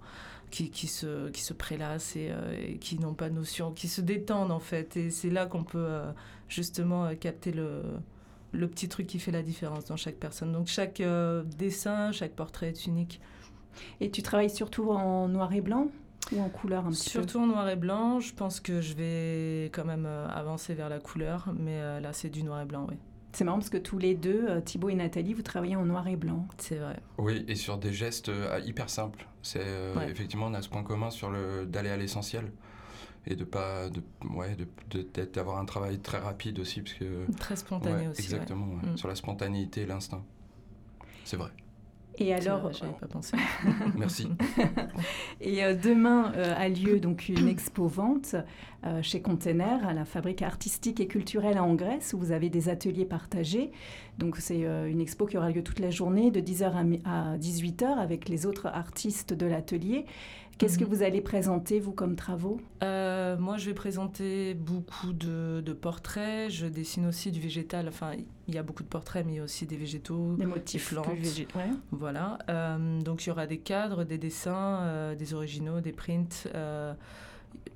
qui, 0.51 0.71
qui, 0.71 0.87
se, 0.87 1.29
qui 1.31 1.43
se 1.43 1.53
prélassent 1.53 2.17
et, 2.17 2.29
euh, 2.31 2.55
et 2.59 2.79
qui 2.79 2.99
n'ont 2.99 3.15
pas 3.15 3.29
de 3.29 3.35
notion, 3.35 3.73
qui 3.73 3.89
se 3.89 4.01
détendent 4.01 4.53
en 4.53 4.61
fait. 4.61 4.97
Et 4.97 5.11
c'est 5.11 5.31
là 5.31 5.47
qu'on 5.47 5.65
peut 5.65 5.79
euh, 5.79 6.11
justement 6.49 7.07
euh, 7.07 7.15
capter 7.15 7.53
le, 7.53 7.83
le 8.53 8.69
petit 8.69 8.89
truc 8.89 9.07
qui 9.07 9.19
fait 9.19 9.33
la 9.33 9.43
différence 9.43 9.85
dans 9.87 9.97
chaque 9.97 10.17
personne. 10.17 10.53
Donc 10.53 10.67
chaque 10.67 11.03
dessin, 11.57 12.13
chaque 12.13 12.33
portrait 12.33 12.69
est 12.69 12.87
unique. 12.87 13.21
Et 14.01 14.11
tu 14.11 14.23
travailles 14.23 14.51
surtout 14.51 14.91
en 14.91 15.29
noir 15.29 15.53
et 15.53 15.61
blanc 15.61 15.89
ou 16.33 16.41
en 16.41 16.49
couleur 16.49 16.87
un 16.87 16.91
petit 16.91 17.09
Surtout 17.11 17.39
en 17.39 17.47
noir 17.47 17.69
et 17.69 17.77
blanc, 17.77 18.21
je 18.21 18.35
pense 18.35 18.61
que 18.61 18.81
je 18.81 18.95
vais 18.95 19.67
quand 19.67 19.85
même 19.85 20.07
euh, 20.07 20.29
avancer 20.29 20.75
vers 20.75 20.89
la 20.89 20.99
couleur, 20.99 21.49
mais 21.59 21.81
euh, 21.81 22.01
là 22.01 22.13
c'est 22.13 22.29
du 22.29 22.43
noir 22.43 22.61
et 22.61 22.67
blanc, 22.67 22.87
oui. 22.89 22.97
C'est 23.39 23.45
marrant 23.45 23.59
parce 23.59 23.71
que 23.71 23.77
tous 23.77 23.99
les 23.99 24.17
deux, 24.17 24.47
euh, 24.49 24.61
Thibaut 24.61 24.89
et 24.89 24.97
Nathalie, 24.97 25.33
vous 25.33 25.43
travaillez 25.43 25.77
en 25.77 25.85
noir 25.85 26.09
et 26.09 26.17
blanc. 26.17 26.49
C'est 26.57 26.75
vrai. 26.79 26.99
Oui, 27.19 27.45
et 27.47 27.55
sur 27.55 27.79
des 27.79 27.93
gestes 27.93 28.31
euh, 28.31 28.59
hyper 28.67 28.91
simples. 28.91 29.29
C'est 29.43 29.61
euh, 29.63 29.95
Ouais. 29.95 30.11
effectivement 30.11 30.47
on 30.47 30.55
a 30.55 30.61
ce 30.61 30.69
point 30.69 30.83
commun 30.83 31.11
sur 31.11 31.31
le 31.31 31.65
d'aller 31.65 31.89
à 31.91 31.97
l'essentiel 31.97 32.51
et 33.29 33.37
de 33.37 33.45
pas 33.45 33.91
de 33.91 34.03
ouais 34.35 34.57
de 34.57 34.67
de- 34.91 35.07
d'être- 35.15 35.35
d'avoir 35.35 35.59
un 35.59 35.65
travail 35.67 36.01
très 36.01 36.19
rapide 36.19 36.59
aussi 36.59 36.81
parce 36.81 36.95
que 36.95 37.31
Très 37.39 37.55
spontané 37.55 37.95
ouais, 38.03 38.07
aussi. 38.09 38.23
exactement 38.23 38.67
ouais. 38.83 38.91
Mm. 38.91 38.97
sur 38.97 39.07
la 39.07 39.15
spontanéité 39.15 39.83
et 39.83 39.87
l'instinct. 39.87 40.25
C'est 41.25 41.37
vrai. 41.37 41.51
Et 42.21 42.35
alors, 42.35 42.73
j'avais 42.73 42.91
pas 42.95 43.07
pensé. 43.07 43.37
Merci. 43.97 44.29
et 45.41 45.63
euh, 45.63 45.77
demain 45.77 46.33
euh, 46.35 46.53
a 46.57 46.69
lieu 46.69 46.99
donc 46.99 47.29
une 47.29 47.47
expo-vente 47.47 48.35
euh, 48.85 49.03
chez 49.03 49.21
Container 49.23 49.87
à 49.87 49.93
la 49.93 50.05
fabrique 50.05 50.43
artistique 50.43 51.01
et 51.01 51.07
culturelle 51.09 51.57
à 51.59 51.65
Angresse 51.65 52.13
où 52.15 52.19
vous 52.19 52.33
avez 52.33 52.49
des 52.51 52.69
ateliers 52.69 53.05
partagés. 53.05 53.73
Donc 54.19 54.37
c'est 54.39 54.65
euh, 54.65 54.89
une 54.91 55.01
expo 55.01 55.27
qui 55.27 55.37
aura 55.37 55.51
lieu 55.51 55.63
toute 55.65 55.81
la 55.81 55.91
journée 55.91 56.31
de 56.31 56.41
10h 56.41 56.73
à 56.75 56.85
mi- 56.85 57.03
à 57.05 57.37
18h 57.39 57.85
avec 57.99 58.29
les 58.29 58.47
autres 58.47 58.67
artistes 58.67 59.33
de 59.35 59.47
l'atelier. 59.47 60.05
Qu'est-ce 60.59 60.77
que 60.77 60.83
Mhm. 60.85 60.91
vous 60.91 61.03
allez 61.05 61.21
présenter, 61.21 61.79
vous, 61.79 61.93
comme 61.93 62.17
travaux? 62.17 62.61
Euh, 62.83 63.37
moi, 63.39 63.59
je 63.59 63.67
vais 63.67 63.75
présenter 63.75 64.55
beaucoup 64.55 65.13
de, 65.13 65.61
de 65.65 65.73
portraits. 65.73 66.51
Je 66.51 66.67
dessine 66.67 67.07
aussi 67.07 67.31
du 67.31 67.39
végétal. 67.39 67.87
Enfin, 67.87 68.11
il 68.49 68.55
y 68.57 68.59
a 68.59 68.65
beaucoup 68.65 68.83
de 68.83 68.89
portraits, 68.89 69.25
mais 69.25 69.35
il 69.35 69.37
y 69.37 69.39
a 69.39 69.45
aussi 69.45 69.67
des 69.67 69.77
végétaux. 69.77 70.35
Des 70.37 70.47
motifs 70.47 70.89
plantes. 70.91 71.05
plus 71.07 71.15
végé- 71.23 71.47
ouais. 71.55 71.71
Voilà. 71.93 72.39
Euh, 72.51 73.01
donc, 73.03 73.25
il 73.25 73.29
y 73.29 73.31
aura 73.31 73.47
des 73.47 73.59
cadres, 73.59 74.03
des 74.03 74.19
dessins, 74.19 74.81
euh, 74.83 75.15
des 75.15 75.33
originaux, 75.33 75.81
des 75.81 75.93
prints 75.93 76.49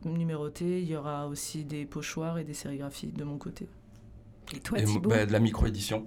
numérotés. 0.05 0.81
Il 0.83 0.89
y 0.89 0.97
aura 0.97 1.27
aussi 1.29 1.65
des 1.65 1.85
pochoirs 1.85 2.39
et 2.39 2.45
des 2.45 2.55
sérigraphies 2.55 3.13
de 3.13 3.25
mon 3.25 3.39
côté. 3.39 3.69
Et 4.55 4.61
toi, 4.61 4.79
Et 4.79 4.85
bah, 5.01 5.27
de 5.27 5.33
la 5.33 5.41
micro-édition. 5.41 6.07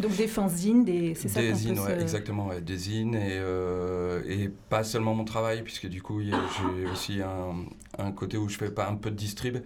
Donc 0.00 0.16
des 0.16 0.26
fanzines, 0.26 0.86
des... 0.86 1.14
c'est 1.14 1.28
ça 1.28 1.42
Des 1.42 1.52
zines, 1.54 1.78
ouais, 1.78 1.96
se- 1.98 2.00
exactement, 2.00 2.46
ouais, 2.46 2.62
des 2.62 2.78
zines 2.78 3.14
et, 3.14 3.36
euh, 3.36 4.22
et 4.26 4.48
pas 4.48 4.84
seulement 4.84 5.14
mon 5.14 5.24
travail, 5.26 5.62
puisque 5.62 5.86
du 5.86 6.00
coup 6.00 6.22
j'ai 6.22 6.86
aussi 6.90 7.20
un, 7.20 7.66
un 7.98 8.10
côté 8.10 8.38
où 8.38 8.48
je 8.48 8.56
fais 8.56 8.70
pas 8.70 8.88
un 8.88 8.94
peu 8.94 9.10
de 9.10 9.16
distrib, 9.16 9.58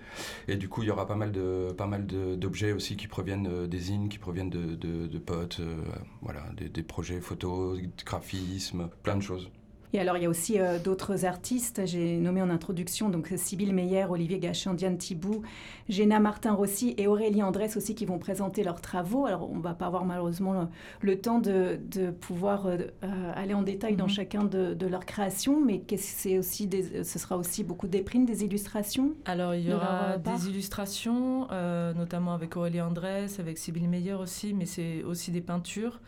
et 0.48 0.56
du 0.56 0.68
coup 0.68 0.82
il 0.82 0.88
y 0.88 0.90
aura 0.90 1.06
pas 1.06 1.14
mal 1.14 1.30
de 1.30 1.72
pas 1.78 1.86
mal 1.86 2.06
d'objets 2.06 2.72
aussi 2.72 2.96
qui 2.96 3.06
proviennent 3.06 3.46
euh, 3.46 3.66
des 3.68 3.78
zines, 3.78 4.08
qui 4.08 4.18
proviennent 4.18 4.50
de, 4.50 4.74
de, 4.74 5.06
de 5.06 5.18
potes, 5.18 5.60
euh, 5.60 5.76
voilà, 6.22 6.42
des, 6.56 6.68
des 6.68 6.82
projets 6.82 7.20
photos, 7.20 7.78
graphisme, 8.04 8.88
plein 9.04 9.14
de 9.16 9.22
choses. 9.22 9.48
Et 9.92 10.00
alors, 10.00 10.16
il 10.16 10.22
y 10.24 10.26
a 10.26 10.28
aussi 10.28 10.58
euh, 10.60 10.78
d'autres 10.78 11.24
artistes. 11.24 11.82
J'ai 11.86 12.18
nommé 12.18 12.42
en 12.42 12.50
introduction 12.50 13.08
donc 13.08 13.32
Sybille 13.36 13.72
Meyer, 13.72 14.06
Olivier 14.10 14.38
Gachin, 14.38 14.74
Diane 14.74 14.98
Thibou, 14.98 15.42
Géna 15.88 16.20
Martin-Rossi 16.20 16.94
et 16.98 17.06
Aurélie 17.06 17.42
Andrès 17.42 17.76
aussi 17.76 17.94
qui 17.94 18.04
vont 18.06 18.18
présenter 18.18 18.64
leurs 18.64 18.80
travaux. 18.80 19.26
Alors, 19.26 19.50
on 19.50 19.58
va 19.58 19.74
pas 19.74 19.86
avoir 19.86 20.04
malheureusement 20.04 20.52
le, 20.52 20.66
le 21.02 21.20
temps 21.20 21.38
de, 21.38 21.78
de 21.90 22.10
pouvoir 22.10 22.66
euh, 22.66 22.78
euh, 23.04 23.32
aller 23.34 23.54
en 23.54 23.62
détail 23.62 23.96
dans 23.96 24.04
Mhm. 24.06 24.10
chacun 24.10 24.44
de, 24.44 24.74
de 24.74 24.86
leurs 24.86 25.06
créations, 25.06 25.60
mais 25.64 25.82
c'est 25.96 26.38
aussi 26.38 26.66
des, 26.66 27.04
ce 27.04 27.18
sera 27.18 27.36
aussi 27.36 27.64
beaucoup 27.64 27.88
des 27.88 28.02
prints, 28.02 28.24
des 28.24 28.44
illustrations. 28.44 29.12
Alors, 29.24 29.54
il 29.54 29.68
y 29.68 29.72
aura 29.72 30.18
des 30.18 30.48
illustrations, 30.48 31.48
euh, 31.52 31.92
notamment 31.94 32.34
avec 32.34 32.56
Aurélie 32.56 32.80
Andrès, 32.80 33.38
avec 33.40 33.58
Sybille 33.58 33.88
Meyer 33.88 34.14
aussi, 34.14 34.52
mais 34.54 34.66
c'est 34.66 35.02
aussi 35.04 35.30
des 35.30 35.40
peintures 35.40 36.00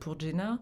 pour 0.00 0.18
Jenna. 0.18 0.58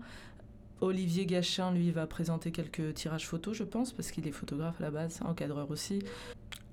Olivier 0.81 1.27
Gachin, 1.27 1.73
lui, 1.73 1.91
va 1.91 2.07
présenter 2.07 2.51
quelques 2.53 2.95
tirages 2.95 3.27
photos, 3.27 3.57
je 3.57 3.65
pense, 3.65 3.93
parce 3.93 4.11
qu'il 4.11 4.27
est 4.29 4.33
photographe 4.33 4.77
à 4.81 4.85
la 4.85 4.91
base, 4.91 5.21
encadreur 5.25 5.71
aussi. 5.71 6.01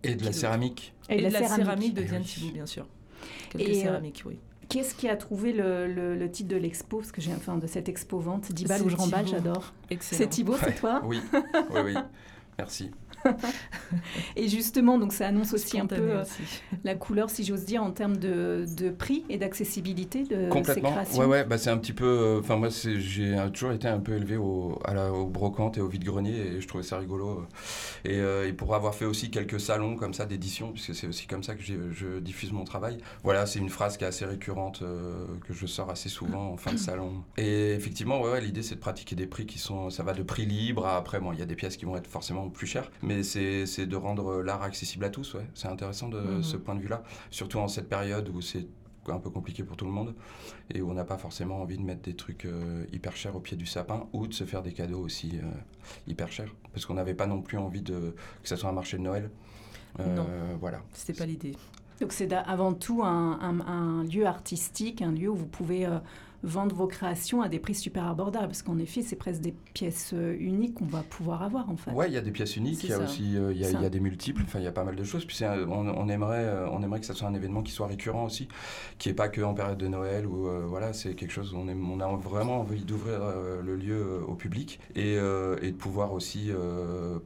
Et 0.03 0.15
de 0.15 0.25
la 0.25 0.33
céramique. 0.33 0.93
Et, 1.09 1.21
la 1.21 1.29
de 1.29 1.33
la 1.33 1.47
céramique, 1.47 1.93
de 1.93 2.01
Eh 2.01 2.05
Diane 2.05 2.21
oui. 2.21 2.27
Thibault, 2.27 2.51
bien 2.53 2.65
sûr. 2.65 2.85
Quelques 3.51 3.69
Et, 3.69 3.77
euh, 3.79 3.81
céramiques, 3.83 4.23
oui. 4.25 4.37
Qu'est-ce 4.69 4.95
qui 4.95 5.07
a 5.07 5.15
trouvé 5.15 5.53
le, 5.53 5.87
le- 5.87 6.15
le 6.17 6.31
titre 6.31 6.49
de 6.49 6.55
l'expo? 6.57 6.97
Parce 6.97 7.11
que 7.11 7.21
j'ai 7.21 7.33
enfin 7.33 7.57
de 7.57 7.67
cette 7.67 7.87
expo 7.89 8.19
vente, 8.19 8.51
10 8.51 8.65
balles 8.65 8.81
ou 8.81 8.89
je 8.89 8.95
remballe, 8.95 9.27
j'adore. 9.27 9.73
C'est 9.99 10.27
Thibaut, 10.29 10.57
c'est 10.57 10.67
Ouais. 10.67 10.75
toi? 10.75 11.01
Oui, 11.05 11.19
oui, 11.71 11.79
oui. 11.85 11.93
Merci. 12.57 12.91
et 14.35 14.47
justement, 14.47 14.97
donc 14.97 15.13
ça 15.13 15.27
annonce 15.27 15.53
aussi 15.53 15.79
un 15.79 15.85
peu 15.85 15.95
euh, 15.95 16.23
la 16.83 16.95
couleur, 16.95 17.29
si 17.29 17.43
j'ose 17.43 17.65
dire, 17.65 17.83
en 17.83 17.91
termes 17.91 18.17
de, 18.17 18.65
de 18.77 18.89
prix 18.89 19.23
et 19.29 19.37
d'accessibilité 19.37 20.23
de 20.23 20.49
ces 20.65 20.81
créations. 20.81 21.19
Ouais, 21.19 21.25
ouais, 21.25 21.43
bah 21.43 21.57
c'est 21.57 21.69
un 21.69 21.77
petit 21.77 21.93
peu. 21.93 22.05
Euh, 22.05 22.39
enfin, 22.39 22.57
moi, 22.57 22.69
j'ai 22.69 23.35
toujours 23.53 23.71
été 23.71 23.87
un 23.87 23.99
peu 23.99 24.13
élevé 24.13 24.37
au, 24.37 24.79
à 24.85 24.93
la, 24.93 25.11
au 25.11 25.27
brocante 25.27 25.77
et 25.77 25.81
au 25.81 25.87
vide-grenier 25.87 26.35
et 26.35 26.61
je 26.61 26.67
trouvais 26.67 26.83
ça 26.83 26.97
rigolo. 26.97 27.45
Et, 28.05 28.19
euh, 28.19 28.47
et, 28.47 28.53
pour 28.53 28.75
avoir 28.75 28.95
fait 28.95 29.05
aussi 29.05 29.29
quelques 29.29 29.59
salons 29.59 29.95
comme 29.95 30.13
ça 30.13 30.25
d'édition, 30.25 30.71
puisque 30.71 30.95
c'est 30.95 31.07
aussi 31.07 31.27
comme 31.27 31.43
ça 31.43 31.55
que 31.55 31.63
je 31.63 32.19
diffuse 32.19 32.51
mon 32.51 32.63
travail. 32.63 32.97
Voilà, 33.23 33.45
c'est 33.45 33.59
une 33.59 33.69
phrase 33.69 33.97
qui 33.97 34.03
est 34.03 34.07
assez 34.07 34.25
récurrente, 34.25 34.83
que 35.47 35.53
je 35.53 35.65
sors 35.65 35.89
assez 35.89 36.09
souvent 36.09 36.51
en 36.51 36.57
fin 36.57 36.71
de 36.71 36.77
salon. 36.77 37.23
Et 37.37 37.71
effectivement, 37.71 38.21
ouais, 38.21 38.31
ouais 38.31 38.41
l'idée 38.41 38.63
c'est 38.63 38.75
de 38.75 38.79
pratiquer 38.79 39.15
des 39.15 39.27
prix 39.27 39.45
qui 39.45 39.59
sont. 39.59 39.89
Ça 39.89 40.03
va 40.03 40.13
de 40.13 40.23
prix 40.23 40.45
libre 40.45 40.85
à 40.85 40.97
après, 41.03 41.19
bon, 41.19 41.33
il 41.33 41.39
y 41.39 41.41
a 41.41 41.45
des 41.45 41.55
pièces 41.55 41.75
qui 41.75 41.85
vont 41.85 41.97
être 41.97 42.07
forcément 42.07 42.49
plus 42.49 42.67
chères, 42.67 42.89
mais 43.01 43.12
c'est 43.21 43.85
de 43.85 43.95
rendre 43.95 44.41
l'art 44.41 44.63
accessible 44.63 45.05
à 45.05 45.09
tous, 45.09 45.35
ouais. 45.35 45.45
C'est 45.53 45.67
intéressant 45.67 46.09
de 46.09 46.19
mhm. 46.19 46.43
ce 46.43 46.57
point 46.57 46.73
de 46.73 46.79
vue-là, 46.79 47.03
surtout 47.29 47.59
en 47.59 47.67
cette 47.67 47.89
période 47.89 48.29
où 48.29 48.41
c'est 48.41 48.65
un 49.11 49.19
peu 49.19 49.29
compliqué 49.29 49.63
pour 49.63 49.75
tout 49.75 49.85
le 49.85 49.91
monde 49.91 50.15
et 50.73 50.81
où 50.81 50.89
on 50.89 50.93
n'a 50.93 51.03
pas 51.03 51.17
forcément 51.17 51.61
envie 51.61 51.77
de 51.77 51.83
mettre 51.83 52.01
des 52.01 52.15
trucs 52.15 52.45
euh, 52.45 52.85
hyper 52.93 53.15
chers 53.15 53.35
au 53.35 53.39
pied 53.39 53.57
du 53.57 53.65
sapin 53.65 54.07
ou 54.13 54.27
de 54.27 54.33
se 54.33 54.43
faire 54.45 54.61
des 54.61 54.71
cadeaux 54.71 54.99
aussi 54.99 55.31
euh, 55.35 55.47
hyper 56.07 56.31
chers 56.31 56.53
parce 56.71 56.85
qu'on 56.85 56.93
n'avait 56.93 57.13
pas 57.13 57.27
non 57.27 57.41
plus 57.41 57.57
envie 57.57 57.81
de 57.81 58.15
que 58.41 58.47
ça 58.47 58.55
soit 58.55 58.69
un 58.69 58.73
marché 58.73 58.97
de 58.97 59.03
Noël. 59.03 59.29
Euh, 59.99 60.15
non, 60.15 60.27
voilà. 60.59 60.81
C'était 60.93 61.13
pas 61.17 61.25
l'idée. 61.25 61.55
Donc 61.99 62.13
c'est 62.13 62.31
avant 62.33 62.73
tout 62.73 63.03
un, 63.03 63.59
un, 63.67 64.03
lieu 64.03 64.25
artistique, 64.25 65.01
un 65.01 65.11
lieu 65.11 65.29
où 65.29 65.35
vous 65.35 65.47
pouvez 65.47 65.87
vendre 66.43 66.75
vos 66.75 66.87
créations 66.87 67.41
à 67.41 67.49
des 67.49 67.59
prix 67.59 67.73
super 67.73 68.05
abordables. 68.05 68.47
Parce 68.47 68.61
qu'en 68.61 68.77
effet, 68.77 69.01
c'est 69.01 69.15
presque 69.15 69.41
des 69.41 69.53
pièces 69.73 70.11
euh, 70.13 70.35
uniques 70.39 70.75
qu'on 70.75 70.85
va 70.85 71.01
pouvoir 71.01 71.41
avoir, 71.41 71.69
en 71.69 71.77
fait. 71.77 71.91
Oui, 71.93 72.05
il 72.07 72.13
y 72.13 72.17
a 72.17 72.21
des 72.21 72.31
pièces 72.31 72.57
uniques, 72.57 72.83
il 72.83 72.89
y 72.89 72.93
a 72.93 72.99
aussi 72.99 73.37
euh, 73.37 73.53
il 73.53 73.59
y, 73.59 73.65
a, 73.65 73.89
des 73.89 73.99
multiples, 73.99 74.43
enfin, 74.45 74.59
il 74.59 74.65
y 74.65 74.67
a 74.67 74.71
pas 74.71 74.83
mal 74.83 74.95
de 74.95 75.03
choses. 75.03 75.25
Puis 75.25 75.39
on, 75.43 76.09
aimerait, 76.09 76.45
euh, 76.45 76.69
on 76.69 76.83
aimerait 76.83 76.99
que 76.99 77.05
ça 77.05 77.13
soit 77.13 77.27
un 77.27 77.33
événement 77.33 77.63
qui 77.63 77.71
soit 77.71 77.87
récurrent 77.87 78.25
aussi, 78.25 78.47
qui 78.97 79.09
n'est 79.09 79.15
pas 79.15 79.29
que 79.29 79.41
en 79.41 79.53
période 79.53 79.77
de 79.77 79.87
Noël, 79.87 80.25
ou 80.27 80.47
voilà, 80.67 80.93
c'est 80.93 81.15
quelque 81.15 81.31
chose 81.31 81.53
où 81.53 81.57
on, 81.57 81.67
on 81.67 81.99
a 81.99 82.15
vraiment 82.17 82.59
envie 82.59 82.83
d'ouvrir 82.83 83.19
le 83.63 83.75
lieu 83.75 84.23
au 84.27 84.35
public 84.35 84.79
et, 84.95 85.13
et, 85.13 85.71
de 85.71 85.77
pouvoir 85.77 86.13
aussi 86.13 86.51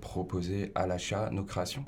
proposer 0.02 0.72
à 0.76 0.88
l'achat 0.88 1.30
nos 1.32 1.44
créations 1.44 1.86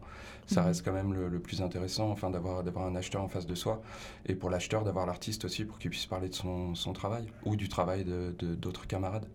ça 0.49 0.61
mhm. 0.61 0.67
reste 0.67 0.85
quand 0.85 0.91
même 0.91 1.13
le, 1.13 1.39
plus 1.39 1.61
intéressant, 1.61 2.09
enfin, 2.09 2.29
d'avoir, 2.29 2.63
d'avoir 2.63 2.85
un 2.85 2.95
acheteur 2.95 3.21
en 3.21 3.27
face 3.27 3.45
de 3.45 3.55
soi, 3.55 3.81
et 4.25 4.35
pour 4.35 4.49
l'acheteur 4.49 4.83
d'avoir 4.83 5.05
l'artiste 5.05 5.45
aussi 5.45 5.63
pour 5.63 5.77
qu'il 5.77 5.91
puisse 5.91 6.07
parler 6.07 6.29
de 6.29 6.35
son, 6.35 6.75
son 6.75 6.93
travail 6.93 7.25
ou 7.45 7.55
du 7.55 7.69
travail 7.69 8.03
de, 8.03 8.33
d'autres 8.55 8.87
camarades. 8.87 9.27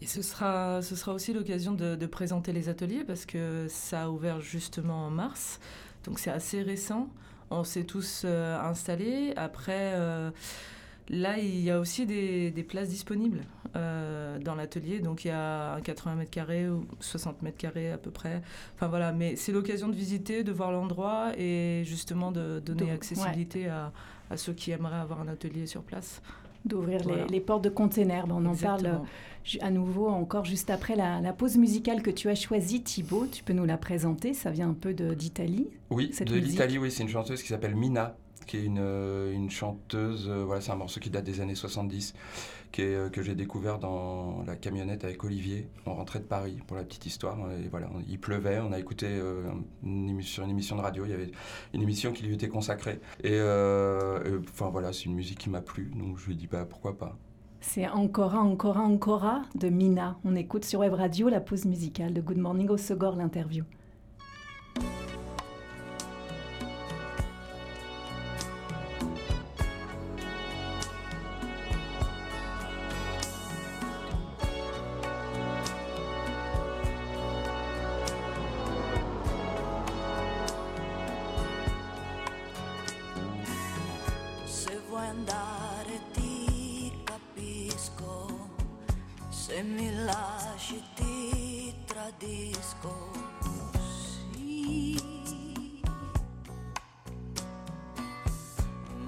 Et 0.00 0.06
ce 0.06 0.22
sera, 0.22 0.80
ce 0.80 0.96
sera 0.96 1.12
aussi 1.12 1.34
l'occasion 1.34 1.72
de, 1.72 2.06
présenter 2.06 2.52
les 2.52 2.68
ateliers 2.68 3.04
parce 3.04 3.26
que 3.26 3.66
ça 3.68 4.04
a 4.04 4.08
ouvert 4.08 4.40
justement 4.40 5.06
en 5.06 5.10
mars, 5.10 5.60
donc 6.04 6.18
c'est 6.18 6.30
assez 6.30 6.62
récent. 6.62 7.08
On 7.52 7.64
s'est 7.64 7.82
tous 7.82 8.22
euh, 8.24 8.56
installés. 8.60 9.32
Après, 9.34 9.94
euh, 9.96 10.30
Là, 11.08 11.38
il 11.38 11.60
y 11.60 11.70
a 11.70 11.80
aussi 11.80 12.06
des, 12.06 12.66
places 12.68 12.88
disponibles 12.88 13.40
euh, 13.74 14.38
dans 14.38 14.54
l'atelier. 14.54 15.00
Donc, 15.00 15.24
il 15.24 15.28
y 15.28 15.32
a 15.32 15.80
80 15.80 16.14
mètres 16.14 16.30
carrés 16.30 16.68
ou 16.68 16.86
60 17.00 17.42
mètres 17.42 17.56
carrés 17.56 17.90
à 17.90 17.98
peu 17.98 18.10
près. 18.10 18.42
Enfin, 18.76 18.86
voilà. 18.86 19.12
Mais 19.12 19.34
c'est 19.36 19.52
l'occasion 19.52 19.88
de 19.88 19.94
visiter, 19.94 20.44
de 20.44 20.52
voir 20.52 20.70
l'endroit 20.70 21.32
et 21.36 21.82
justement 21.84 22.30
de 22.30 22.60
donner 22.60 22.90
accessibilité 22.92 23.68
à, 23.68 23.92
ceux 24.36 24.52
qui 24.52 24.70
aimeraient 24.70 25.00
avoir 25.00 25.20
un 25.20 25.28
atelier 25.28 25.66
sur 25.66 25.82
place. 25.82 26.22
D'ouvrir 26.64 27.00
les, 27.30 27.40
portes 27.40 27.64
de 27.64 27.70
containers. 27.70 28.26
on 28.28 28.44
en 28.44 28.54
parle 28.54 28.86
euh, 28.86 29.58
à 29.62 29.70
nouveau 29.70 30.08
encore 30.08 30.44
juste 30.44 30.68
après 30.68 30.94
la, 30.94 31.32
pause 31.32 31.56
musicale 31.56 32.02
que 32.02 32.10
tu 32.10 32.28
as 32.28 32.34
choisie, 32.34 32.82
Thibaut. 32.82 33.26
Tu 33.26 33.42
peux 33.42 33.54
nous 33.54 33.64
la 33.64 33.78
présenter 33.78 34.34
Ça 34.34 34.50
vient 34.50 34.68
un 34.68 34.74
peu 34.74 34.92
d'Italie. 34.92 35.68
Oui, 35.88 36.12
de 36.20 36.34
l'Italie, 36.36 36.78
oui. 36.78 36.90
C'est 36.90 37.02
une 37.02 37.08
chanteuse 37.08 37.42
qui 37.42 37.48
s'appelle 37.48 37.74
Mina 37.74 38.16
qui 38.46 38.56
est 38.58 38.64
une, 38.64 38.78
euh, 38.80 39.32
une 39.32 39.50
chanteuse. 39.50 40.28
Euh, 40.28 40.44
voilà, 40.44 40.60
c'est 40.60 40.72
un 40.72 40.76
morceau 40.76 41.00
qui 41.00 41.10
date 41.10 41.24
des 41.24 41.40
années 41.40 41.54
70, 41.54 42.14
qui 42.72 42.82
est, 42.82 42.94
euh, 42.94 43.08
que 43.08 43.22
j'ai 43.22 43.34
découvert 43.34 43.78
dans 43.78 44.42
la 44.46 44.56
camionnette 44.56 45.04
avec 45.04 45.22
Olivier. 45.24 45.68
On 45.86 45.94
rentrait 45.94 46.20
de 46.20 46.24
Paris 46.24 46.58
pour 46.66 46.76
la 46.76 46.84
petite 46.84 47.06
histoire. 47.06 47.38
Et 47.52 47.68
voilà, 47.68 47.88
il 48.08 48.18
pleuvait, 48.18 48.58
on 48.60 48.72
a 48.72 48.78
écouté 48.78 49.06
une 49.82 50.22
sur 50.22 50.44
une 50.44 50.50
émission 50.50 50.76
de 50.76 50.82
radio. 50.82 51.04
Il 51.04 51.10
y 51.10 51.14
avait 51.14 51.30
une 51.74 51.82
émission 51.82 52.12
qui 52.12 52.24
lui 52.24 52.34
était 52.34 52.48
consacrée. 52.48 53.00
Et 53.22 53.38
enfin 54.50 54.68
voilà, 54.70 54.92
c'est 54.92 55.04
une 55.04 55.14
musique 55.14 55.38
qui 55.38 55.50
m'a 55.50 55.60
plu, 55.60 55.90
donc 55.94 56.18
je 56.18 56.26
lui 56.26 56.36
dit 56.36 56.46
bah, 56.46 56.66
pourquoi 56.68 56.96
pas. 56.96 57.16
C'est 57.60 57.86
Ancora, 57.86 58.40
Ancora, 58.40 58.80
Ancora 58.80 59.42
de 59.54 59.68
Mina. 59.68 60.18
On 60.24 60.34
écoute 60.34 60.64
sur 60.64 60.80
Web 60.80 60.94
Radio 60.94 61.28
la 61.28 61.40
pause 61.40 61.66
musicale 61.66 62.14
de 62.14 62.20
Good 62.20 62.38
Morning 62.38 62.68
au 62.68 62.78
Segor, 62.78 63.16
l'interview. 63.16 63.64
Mi 89.62 89.94
lasci 90.04 90.82
ti 90.94 91.74
tradisco, 91.84 93.10
sì. 94.32 95.82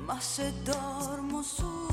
Ma 0.04 0.20
se 0.20 0.52
dormo 0.62 1.42
su 1.42 1.91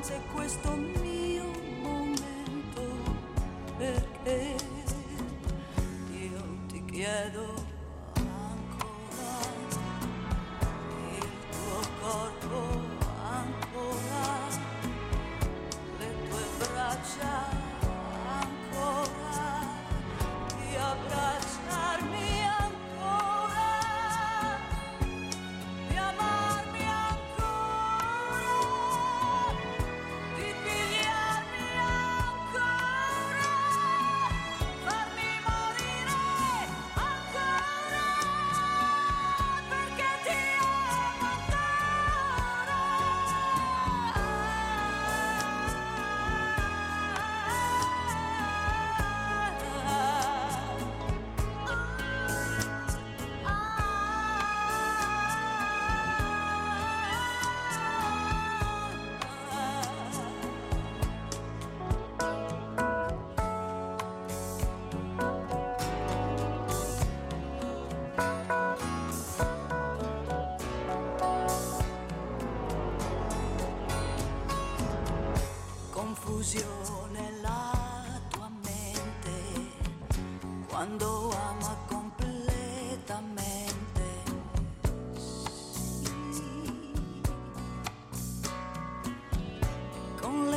mancanza 0.00 0.18
questo 0.32 0.70
mio 0.76 1.44
momento 1.82 2.82
perché 3.76 4.54
io 6.12 6.40
ti 6.68 6.84
chiedo 6.86 7.79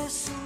Jesús. 0.03 0.42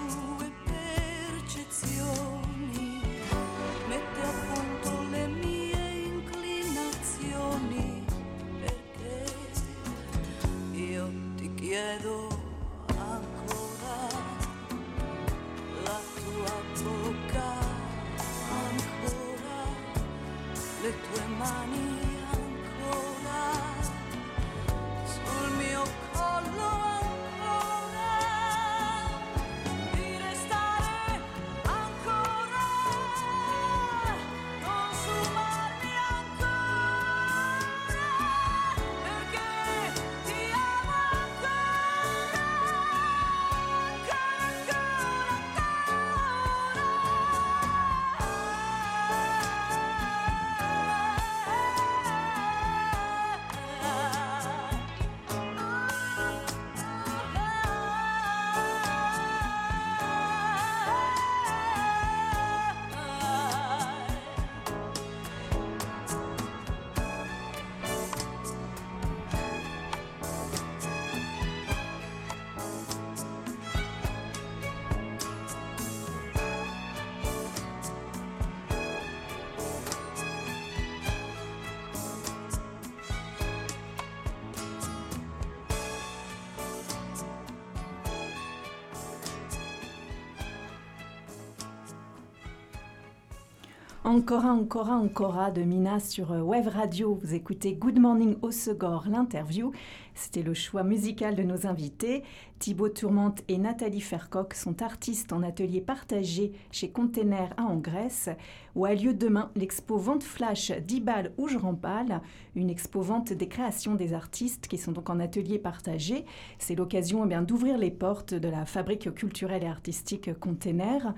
Encore, 94.08 94.46
encore, 94.46 94.90
encore 94.90 95.52
de 95.52 95.64
Mina 95.64 96.00
sur 96.00 96.32
euh, 96.32 96.40
Web 96.40 96.70
Radio. 96.70 97.20
Vous 97.22 97.34
écoutez 97.34 97.74
Good 97.74 98.00
Morning 98.00 98.38
au 98.42 98.52
Segor, 98.52 99.04
l'interview. 99.10 99.74
C'était 100.16 100.44
le 100.44 100.54
choix 100.54 100.84
musical 100.84 101.36
de 101.36 101.44
nos 101.44 101.68
invités. 101.68 102.24
Thibaut 102.58 102.88
Tourmente 102.88 103.44
et 103.50 103.58
Nathalie 103.58 104.00
Fercoq 104.00 104.54
sont 104.54 104.82
artistes 104.82 105.34
en 105.34 105.44
atelier 105.44 105.82
partagé 105.82 106.54
chez 106.72 106.90
Container 106.90 107.54
à 107.58 107.76
Grèce, 107.76 108.30
où 108.76 108.86
a 108.86 108.96
lieu 108.96 109.14
demain 109.14 109.52
l'expo 109.58 109.98
Vente 109.98 110.24
Flash 110.24 110.72
d'Ibal 110.72 111.34
ou 111.38 111.50
je 111.50 111.58
rempale, 111.58 112.22
une 112.56 112.70
expo 112.70 113.02
vente 113.02 113.34
des 113.34 113.50
créations 113.50 113.96
des 113.96 114.14
artistes 114.14 114.68
qui 114.68 114.78
sont 114.78 114.94
donc 114.94 115.10
en 115.10 115.20
atelier 115.20 115.60
partagé. 115.60 116.24
C'est 116.60 116.76
l'occasion 116.76 117.30
eh 117.30 117.46
d'ouvrir 117.46 117.78
les 117.78 117.92
portes 117.92 118.34
de 118.34 118.48
la 118.48 118.66
fabrique 118.66 119.14
culturelle 119.14 119.64
et 119.64 119.68
artistique 119.68 120.34
Container. 120.40 121.14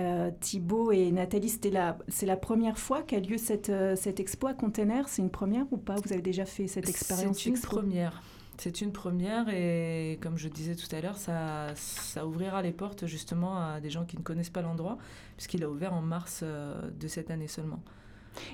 Euh, 0.00 0.30
Thibaut 0.40 0.90
et 0.90 1.12
Nathalie, 1.12 1.48
c'est 1.48 1.70
la, 1.70 1.96
la 2.22 2.36
première 2.36 2.78
fois 2.78 3.02
qu'a 3.02 3.20
lieu 3.20 3.38
cette, 3.38 3.70
euh, 3.70 3.94
cette 3.94 4.18
expo 4.18 4.48
à 4.48 4.54
Container 4.54 5.08
C'est 5.08 5.22
une 5.22 5.30
première 5.30 5.66
ou 5.72 5.76
pas? 5.76 5.94
Vous 6.04 6.12
avez 6.12 6.22
déjà 6.22 6.44
fait 6.44 6.66
cette 6.66 6.88
expérience 6.88 7.38
C'est 7.38 7.50
une 7.50 7.60
première. 7.60 8.22
C'est 8.56 8.80
une 8.80 8.92
première 8.92 9.48
et 9.48 10.18
comme 10.20 10.36
je 10.36 10.48
disais 10.48 10.76
tout 10.76 10.94
à 10.94 11.00
l'heure, 11.00 11.16
ça, 11.16 11.74
ça 11.74 12.26
ouvrira 12.26 12.62
les 12.62 12.70
portes 12.72 13.06
justement 13.06 13.58
à 13.58 13.80
des 13.80 13.90
gens 13.90 14.04
qui 14.04 14.16
ne 14.16 14.22
connaissent 14.22 14.50
pas 14.50 14.62
l'endroit, 14.62 14.98
puisqu'il 15.36 15.64
a 15.64 15.68
ouvert 15.68 15.92
en 15.92 16.02
mars 16.02 16.40
euh, 16.42 16.80
de 17.00 17.08
cette 17.08 17.30
année 17.30 17.48
seulement. 17.48 17.80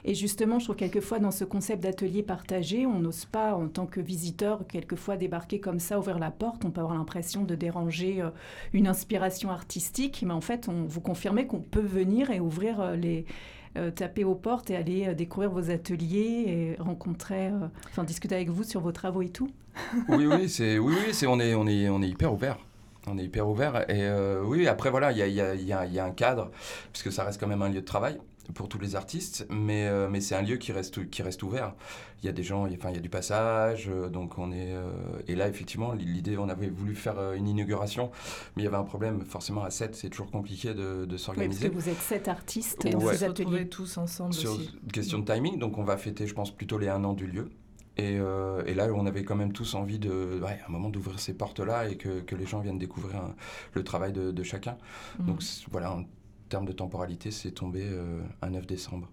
Et 0.05 0.15
justement, 0.15 0.59
je 0.59 0.65
trouve 0.65 0.77
quelquefois 0.77 1.19
dans 1.19 1.31
ce 1.31 1.45
concept 1.45 1.83
d'atelier 1.83 2.23
partagé, 2.23 2.87
on 2.87 3.01
n'ose 3.01 3.25
pas, 3.25 3.55
en 3.55 3.69
tant 3.69 3.87
que 3.87 4.01
visiteur, 4.01 4.67
quelquefois 4.69 5.17
débarquer 5.17 5.61
comme 5.61 5.79
ça, 5.79 5.99
ouvrir 5.99 6.19
la 6.19 6.31
porte. 6.31 6.65
On 6.65 6.71
peut 6.71 6.81
avoir 6.81 6.97
l'impression 6.97 7.45
de 7.45 7.55
déranger 7.55 8.23
euh, 8.23 8.31
une 8.73 8.87
inspiration 8.87 9.51
artistique, 9.51 10.23
mais 10.27 10.33
en 10.33 10.41
fait, 10.41 10.69
on 10.69 10.85
vous 10.85 11.01
confirmez 11.01 11.47
qu'on 11.47 11.61
peut 11.61 11.81
venir 11.81 12.31
et 12.31 12.41
ouvrir 12.41 12.81
euh, 12.81 12.97
les 12.97 13.25
euh, 13.79 13.91
taper 13.91 14.25
aux 14.25 14.35
portes 14.35 14.71
et 14.71 14.77
aller 14.77 15.15
découvrir 15.15 15.51
vos 15.51 15.71
ateliers 15.71 16.45
et 16.77 16.83
rencontrer, 16.83 17.51
enfin 17.89 18.03
discuter 18.03 18.35
avec 18.35 18.51
vous 18.51 18.65
sur 18.65 18.81
vos 18.81 18.91
travaux 18.91 19.23
et 19.23 19.29
tout. 19.29 19.49
oui, 20.09 20.27
oui, 20.27 20.49
c'est, 20.49 20.79
oui, 20.79 20.95
oui, 21.07 21.15
c'est, 21.15 21.29
on 21.29 21.39
est, 21.39 21.55
on 21.55 21.69
est, 21.69 21.89
on 21.89 22.03
est 22.03 22.09
hyper 22.09 22.33
ouvert. 22.33 22.59
On 23.07 23.17
est 23.17 23.25
hyper 23.25 23.49
ouvert. 23.49 23.89
Et 23.89 24.11
oui, 24.45 24.67
après, 24.67 24.91
voilà, 24.91 25.13
il 25.13 25.19
y 25.19 25.23
a, 25.23 25.29
y, 25.29 25.41
a, 25.73 25.87
y 25.87 25.99
a, 25.99 26.05
un 26.05 26.11
cadre, 26.11 26.51
puisque 26.93 27.13
ça 27.13 27.23
reste 27.25 27.39
quand 27.39 27.47
même 27.47 27.63
un 27.63 27.69
lieu 27.69 27.81
de 27.81 27.87
travail 27.87 28.19
pour 28.55 28.69
tous 28.69 28.79
les 28.79 28.97
artistes, 28.97 29.47
mais, 29.51 29.87
euh, 29.87 30.09
mais 30.11 30.21
c'est 30.21 30.35
un 30.35 30.43
lieu 30.43 30.57
qui 30.57 30.73
reste, 30.73 31.09
qui 31.11 31.23
reste 31.23 31.43
ouvert. 31.43 31.75
Il 32.23 32.27
y 32.27 32.29
a 32.29 32.33
des 32.33 32.43
gens, 32.43 32.65
enfin, 32.65 32.91
il 32.91 32.97
y 32.97 32.99
a 32.99 33.01
du 33.01 33.09
passage, 33.09 33.89
euh, 33.89 34.09
donc 34.09 34.39
on 34.39 34.53
est... 34.53 34.73
Euh, 34.73 34.91
et 35.29 35.35
là, 35.35 35.49
effectivement, 35.49 35.93
l'idée, 35.93 36.37
on 36.37 36.49
avait 36.49 36.69
voulu 36.69 36.95
faire 36.95 37.33
une 37.33 37.49
inauguration, 37.49 38.11
mais 38.57 38.63
il 38.63 38.65
y 38.65 38.69
avait 38.69 38.77
un 38.77 38.85
problème, 38.85 39.25
forcément, 39.25 39.63
à 39.63 39.71
7, 39.71 39.95
c'est 39.95 40.11
toujours 40.11 40.31
compliqué 40.31 40.75
de, 40.75 41.05
de 41.05 41.17
s'organiser. 41.17 41.69
Oui, 41.69 41.71
parce 41.73 41.85
que 41.85 41.91
vous 41.91 41.97
êtes 41.97 42.03
7 42.03 42.29
artistes 42.29 42.87
et 42.87 42.95
vous 42.95 43.25
ateliers. 43.25 43.69
tous 43.69 43.99
ensemble 43.99 44.35
Sur 44.35 44.53
aussi. 44.53 44.79
question 44.93 45.19
de 45.21 45.33
timing, 45.33 45.59
donc 45.59 45.79
on 45.79 45.85
va 45.85 45.97
fêter, 45.97 46.27
je 46.27 46.35
pense, 46.35 46.51
plutôt 46.51 46.79
les 46.79 46.89
un 46.89 47.05
an 47.05 47.15
du 47.15 47.27
lieu. 47.27 47.51
Et, 47.97 48.15
et, 48.15 48.75
là, 48.75 48.89
on 48.95 49.05
avait 49.05 49.25
quand 49.25 49.37
même 49.37 49.53
tous 49.53 49.75
envie 49.75 49.99
de, 49.99 50.41
ouais, 50.43 50.59
un 50.67 50.73
moment 50.73 50.89
d'ouvrir 50.89 51.21
ces 51.21 51.35
portes-là 51.35 51.91
et 51.91 51.97
que, 51.97 52.21
que, 52.21 52.35
les 52.35 52.47
gens 52.47 52.61
viennent 52.61 52.79
découvrir 52.79 53.21
le 53.75 53.85
travail 53.85 54.13
de, 54.13 54.31
de 54.31 54.43
chacun. 54.43 54.79
Mmh. 55.19 55.27
Donc 55.27 55.43
voilà, 55.71 55.99
termes 56.51 56.67
de 56.67 56.73
temporalité, 56.73 57.31
c'est 57.31 57.53
tombé 57.53 57.85
euh, 57.85 58.21
un 58.43 58.51
9 58.51 58.67
décembre. 58.67 59.09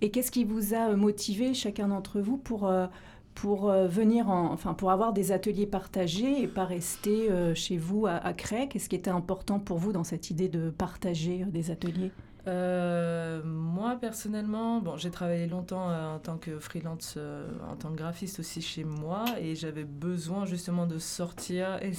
Et 0.00 0.10
qu'est-ce 0.10 0.30
qui 0.30 0.44
vous 0.44 0.72
a 0.72 0.90
euh, 0.90 0.96
motivé, 0.96 1.52
chacun 1.52 1.88
d'entre 1.88 2.20
vous, 2.20 2.38
pour, 2.38 2.66
euh, 2.66 2.86
pour 3.34 3.70
venir, 3.70 4.30
en, 4.30 4.52
enfin, 4.52 4.72
pour 4.72 4.90
avoir 4.90 5.12
des 5.12 5.32
ateliers 5.32 5.66
partagés 5.66 6.42
et 6.42 6.48
pas 6.48 6.64
rester 6.64 7.28
chez 7.54 7.76
vous 7.76 8.06
à, 8.06 8.12
à 8.12 8.32
Qu'est-ce 8.32 8.88
qui 8.88 8.96
était 8.96 9.10
important 9.10 9.60
pour 9.60 9.78
vous 9.78 9.92
dans 9.92 10.04
cette 10.04 10.30
idée 10.30 10.48
de 10.48 10.70
partager 10.70 11.44
des 11.44 11.70
ateliers? 11.70 12.10
Euh, 12.50 13.42
moi, 13.44 13.96
personnellement, 14.00 14.80
bon, 14.80 14.96
j'ai 14.96 15.10
travaillé 15.10 15.46
longtemps 15.46 15.88
euh, 15.88 16.16
en 16.16 16.18
tant 16.18 16.36
que 16.36 16.58
freelance, 16.58 17.14
euh, 17.16 17.48
en 17.70 17.76
tant 17.76 17.90
que 17.90 17.96
graphiste 17.96 18.40
aussi 18.40 18.60
chez 18.60 18.82
moi, 18.82 19.24
et 19.38 19.54
j'avais 19.54 19.84
besoin 19.84 20.46
justement 20.46 20.86
de 20.86 20.98
sortir 20.98 21.78
et 21.82 21.92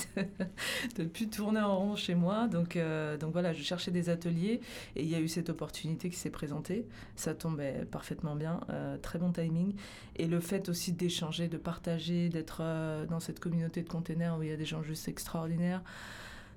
de 0.97 1.03
ne 1.03 1.07
plus 1.07 1.29
tourner 1.29 1.61
en 1.61 1.77
rond 1.77 1.95
chez 1.95 2.15
moi. 2.15 2.47
Donc, 2.47 2.77
donc 3.19 3.31
voilà, 3.31 3.53
je 3.53 3.63
cherchais 3.63 3.91
des 3.91 4.09
ateliers, 4.09 4.59
et 4.97 5.03
il 5.03 5.09
y 5.09 5.15
a 5.15 5.21
eu 5.21 5.29
cette 5.29 5.49
opportunité 5.49 6.09
qui 6.09 6.17
s'est 6.17 6.29
présentée. 6.29 6.85
Ça 7.15 7.33
tombait 7.33 7.85
parfaitement 7.89 8.35
bien, 8.35 8.59
très 9.01 9.19
bon 9.19 9.31
timing. 9.31 9.75
Et 10.17 10.27
le 10.27 10.41
fait 10.41 10.67
aussi 10.67 10.91
d'échanger, 10.91 11.47
de 11.47 11.57
partager, 11.57 12.29
d'être 12.29 12.61
dans 13.09 13.19
cette 13.19 13.39
communauté 13.39 13.83
de 13.83 13.89
containers 13.89 14.37
où 14.37 14.43
il 14.43 14.49
y 14.49 14.53
a 14.53 14.57
des 14.57 14.65
gens 14.65 14.83
juste 14.83 15.07
extraordinaires. 15.07 15.81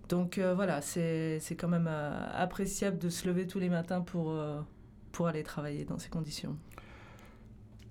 Donc 0.09 0.39
euh, 0.39 0.55
voilà, 0.55 0.81
c'est 0.81 1.41
quand 1.59 1.69
même 1.69 1.89
euh, 1.89 2.27
appréciable 2.35 2.99
de 2.99 3.09
se 3.09 3.27
lever 3.27 3.47
tous 3.47 3.59
les 3.59 3.69
matins 3.69 4.01
pour, 4.01 4.31
euh, 4.31 4.61
pour 5.13 5.29
aller 5.29 5.43
travailler 5.43 5.85
dans 5.85 5.99
ces 5.99 6.09
conditions. 6.09 6.57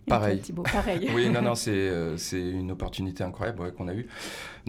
Pareil. 0.05 0.41
pareil. 0.65 1.09
oui, 1.15 1.29
non, 1.29 1.41
non, 1.41 1.55
c'est 1.55 2.09
une 2.33 2.71
opportunité 2.71 3.23
incroyable 3.23 3.73
qu'on 3.73 3.87
a 3.87 3.93
eue 3.93 4.07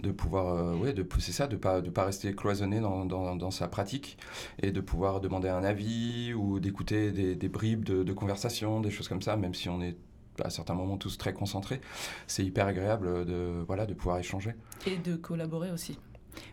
de 0.01 0.11
pouvoir, 0.11 0.79
ouais, 0.79 0.93
de 0.93 1.03
pousser 1.03 1.33
ça, 1.33 1.47
de 1.47 1.55
ne 1.55 1.59
pas, 1.59 1.81
de 1.81 1.89
pas 1.89 2.05
rester 2.05 2.33
cloisonné 2.33 2.79
dans, 2.79 3.05
dans, 3.05 3.35
dans, 3.35 3.51
sa 3.51 3.67
pratique 3.67 4.17
et 4.63 4.71
de 4.71 4.79
pouvoir 4.79 5.19
demander 5.19 5.49
un 5.49 5.65
avis 5.65 6.33
ou 6.33 6.61
d'écouter 6.61 7.11
des, 7.11 7.35
des, 7.35 7.49
bribes 7.49 7.83
de, 7.83 8.03
de 8.03 8.13
conversation, 8.13 8.79
des 8.79 8.91
choses 8.91 9.09
comme 9.09 9.21
ça, 9.21 9.35
même 9.35 9.53
si 9.53 9.67
on 9.67 9.81
est 9.81 9.97
à 10.41 10.49
certains 10.49 10.73
moments 10.73 10.97
tous 10.97 11.17
très 11.17 11.33
concentrés. 11.33 11.81
C'est 12.27 12.45
hyper 12.45 12.67
agréable 12.67 13.25
de, 13.25 13.63
voilà, 13.67 13.85
de 13.85 13.93
pouvoir 13.93 14.17
échanger. 14.17 14.55
Et 14.87 14.97
de 14.97 15.17
collaborer 15.17 15.71
aussi. 15.71 15.97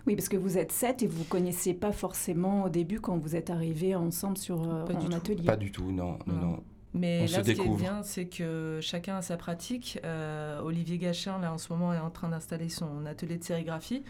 Oui, 0.06 0.16
parce 0.16 0.28
que 0.28 0.36
vous 0.36 0.58
êtes 0.58 0.72
sept 0.72 1.02
et 1.02 1.06
vous 1.06 1.20
ne 1.20 1.28
connaissez 1.28 1.74
pas 1.74 1.92
forcément 1.92 2.64
au 2.64 2.68
début 2.68 3.00
quand 3.00 3.16
vous 3.16 3.36
êtes 3.36 3.50
arrivés 3.50 3.94
ensemble 3.94 4.38
sur 4.38 4.62
euh, 4.62 4.84
un 4.86 5.12
atelier. 5.12 5.44
Pas 5.44 5.56
du 5.56 5.70
tout, 5.72 5.92
non. 5.92 6.18
non, 6.26 6.34
non. 6.34 6.62
Mais 6.94 7.26
là, 7.26 7.42
ce 7.42 7.50
qui 7.52 7.60
est 7.60 7.76
bien, 7.76 8.02
c'est 8.02 8.26
que 8.26 8.78
chacun 8.82 9.16
a 9.16 9.22
sa 9.22 9.36
pratique. 9.36 9.98
Euh, 10.04 10.60
Olivier 10.60 10.98
Gachin, 10.98 11.38
là, 11.38 11.52
en 11.52 11.58
ce 11.58 11.72
moment, 11.72 11.94
est 11.94 11.98
en 11.98 12.10
train 12.10 12.28
d'installer 12.28 12.68
son 12.68 13.06
atelier 13.06 13.38
de 13.38 13.44
sérigraphie. 13.44 14.02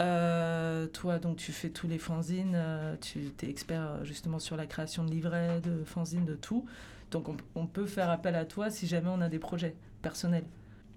Euh, 0.00 0.86
toi, 0.88 1.18
donc 1.18 1.36
tu 1.36 1.52
fais 1.52 1.70
tous 1.70 1.86
les 1.86 1.98
fanzines, 1.98 2.54
euh, 2.54 2.96
tu 3.00 3.32
es 3.42 3.48
expert 3.48 4.04
justement 4.04 4.40
sur 4.40 4.56
la 4.56 4.66
création 4.66 5.04
de 5.04 5.10
livrets, 5.10 5.60
de 5.60 5.84
fanzines, 5.84 6.24
de 6.24 6.34
tout. 6.34 6.66
Donc 7.12 7.28
on, 7.28 7.36
on 7.54 7.66
peut 7.66 7.86
faire 7.86 8.10
appel 8.10 8.34
à 8.34 8.44
toi 8.44 8.70
si 8.70 8.88
jamais 8.88 9.08
on 9.08 9.20
a 9.20 9.28
des 9.28 9.38
projets 9.38 9.76
personnels. 10.02 10.44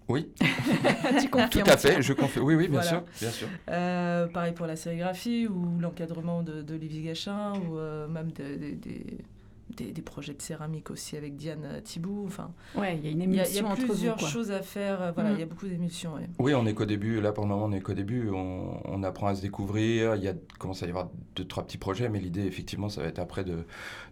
Oui, 0.10 0.30
tu 0.40 1.30
tout 1.30 1.70
à 1.70 1.78
fait, 1.78 2.02
je 2.02 2.14
confie. 2.14 2.40
Oui, 2.40 2.56
oui, 2.56 2.68
bien 2.70 2.80
Voilà. 2.82 2.88
sûr, 2.90 3.04
bien 3.20 3.30
sûr. 3.32 3.48
Euh, 3.70 4.28
pareil 4.28 4.54
pour 4.54 4.66
la 4.66 4.76
sérigraphie 4.78 5.48
ou 5.48 5.80
l'encadrement 5.80 6.44
de- 6.44 6.62
d'Olivier 6.62 7.02
Gachin 7.02 7.54
ou 7.60 7.78
euh, 7.78 8.08
même 8.08 8.32
de- 8.32 8.56
de- 8.56 8.76
des- 8.76 9.92
des, 9.92 10.02
projets 10.02 10.34
de 10.34 10.42
céramique 10.42 10.90
aussi 10.90 11.18
avec 11.18 11.36
Diane 11.36 11.82
Thibault. 11.84 12.24
Enfin, 12.26 12.52
Ouais, 12.74 12.98
il 12.98 13.06
y 13.06 13.10
a 13.10 13.12
une 13.12 13.22
il 13.22 13.36
y 13.36 13.40
a, 13.42 13.48
il 13.48 13.54
y 13.54 13.58
émulsion 13.60 13.70
a 13.70 13.76
vous. 13.76 13.86
plusieurs 13.86 14.18
choses 14.20 14.50
à 14.50 14.62
faire. 14.62 15.02
euh, 15.02 15.12
Voilà, 15.12 15.32
Mm. 15.32 15.34
il 15.34 15.40
y 15.40 15.44
a 15.44 15.46
beaucoup 15.46 15.68
d'émulsions. 15.68 16.14
ouais. 16.16 16.30
Oui, 16.40 16.56
on 16.56 16.66
est 16.66 16.74
qu'au 16.74 16.86
début. 16.86 17.20
Là, 17.22 17.32
pour 17.34 17.44
le 17.44 17.50
moment, 17.50 17.66
on 17.66 17.72
est 17.74 17.82
qu'au 17.82 17.94
début. 17.94 18.30
On, 18.30 18.80
on 18.86 19.04
apprend 19.04 19.28
à 19.28 19.36
se 19.36 19.42
découvrir. 19.42 20.16
Il 20.16 20.24
y 20.24 20.30
a 20.30 20.34
commence 20.58 20.82
à 20.84 20.88
y 20.88 20.90
avoir 20.90 21.10
deux, 21.36 21.46
trois 21.46 21.64
petits 21.66 21.78
projets, 21.78 22.08
mais 22.10 22.20
l'idée, 22.20 22.46
effectivement, 22.46 22.88
ça 22.90 23.02
va 23.02 23.08
être 23.10 23.20
après 23.20 23.44
de, 23.44 23.66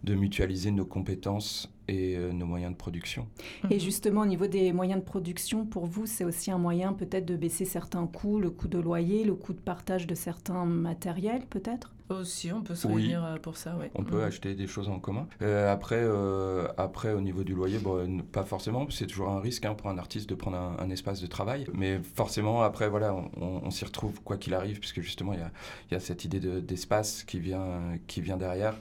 de 0.04 0.14
mutualiser 0.14 0.70
nos 0.70 0.84
compétences 0.84 1.72
et 1.88 2.16
euh, 2.16 2.32
nos 2.32 2.46
moyens 2.46 2.72
de 2.72 2.76
production. 2.76 3.26
Et 3.70 3.78
justement, 3.78 4.22
au 4.22 4.26
niveau 4.26 4.46
des 4.46 4.72
moyens 4.72 5.00
de 5.00 5.04
production, 5.04 5.64
pour 5.66 5.86
vous, 5.86 6.06
c'est 6.06 6.24
aussi 6.24 6.50
un 6.50 6.58
moyen 6.58 6.92
peut-être 6.92 7.24
de 7.26 7.36
baisser 7.36 7.64
certains 7.64 8.06
coûts, 8.06 8.38
le 8.40 8.50
coût 8.50 8.68
de 8.68 8.78
loyer, 8.78 9.24
le 9.24 9.34
coût 9.34 9.52
de 9.52 9.60
partage 9.60 10.06
de 10.06 10.14
certains 10.14 10.64
matériels, 10.64 11.46
peut-être? 11.48 11.92
Aussi, 12.08 12.52
on 12.52 12.62
peut 12.62 12.76
se 12.76 12.86
Oui. 12.86 12.94
réunir 13.02 13.24
euh, 13.24 13.36
pour 13.36 13.56
ça. 13.56 13.76
Ouais. 13.76 13.90
On 13.96 14.04
peut 14.04 14.20
Mm. 14.20 14.28
acheter 14.28 14.54
des 14.54 14.68
choses 14.68 14.88
en 14.88 15.00
commun. 15.00 15.26
Euh, 15.42 15.72
après, 15.72 15.98
euh, 15.98 16.68
après, 16.76 17.12
au 17.12 17.20
niveau 17.20 17.42
du 17.42 17.52
loyer, 17.52 17.78
bon, 17.80 18.20
pas 18.30 18.44
forcément. 18.44 18.86
C'est 18.90 19.08
toujours 19.08 19.28
un 19.30 19.40
risque 19.40 19.64
hein, 19.64 19.74
pour 19.74 19.90
un 19.90 19.98
artiste 19.98 20.28
de 20.30 20.36
prendre 20.36 20.56
un, 20.56 20.76
un 20.78 20.88
espace 20.90 21.20
de 21.20 21.26
travail. 21.26 21.66
Mais 21.74 22.00
forcément, 22.14 22.62
après, 22.62 22.88
voilà, 22.88 23.12
on, 23.12 23.28
on- 23.40 23.60
on 23.64 23.70
s'y 23.72 23.84
retrouve 23.84 24.22
quoi 24.22 24.36
qu'il 24.36 24.54
arrive, 24.54 24.78
puisque 24.78 25.00
justement, 25.00 25.32
il 25.32 25.40
y 25.40 25.42
a, 25.42 25.50
il 25.90 25.94
y 25.94 25.96
a 25.96 26.00
cette 26.00 26.24
idée 26.24 26.38
de- 26.38 26.60
d'espace 26.60 27.24
qui 27.24 27.40
vient, 27.40 27.80
qui 28.06 28.20
vient 28.20 28.36
derrière. 28.36 28.76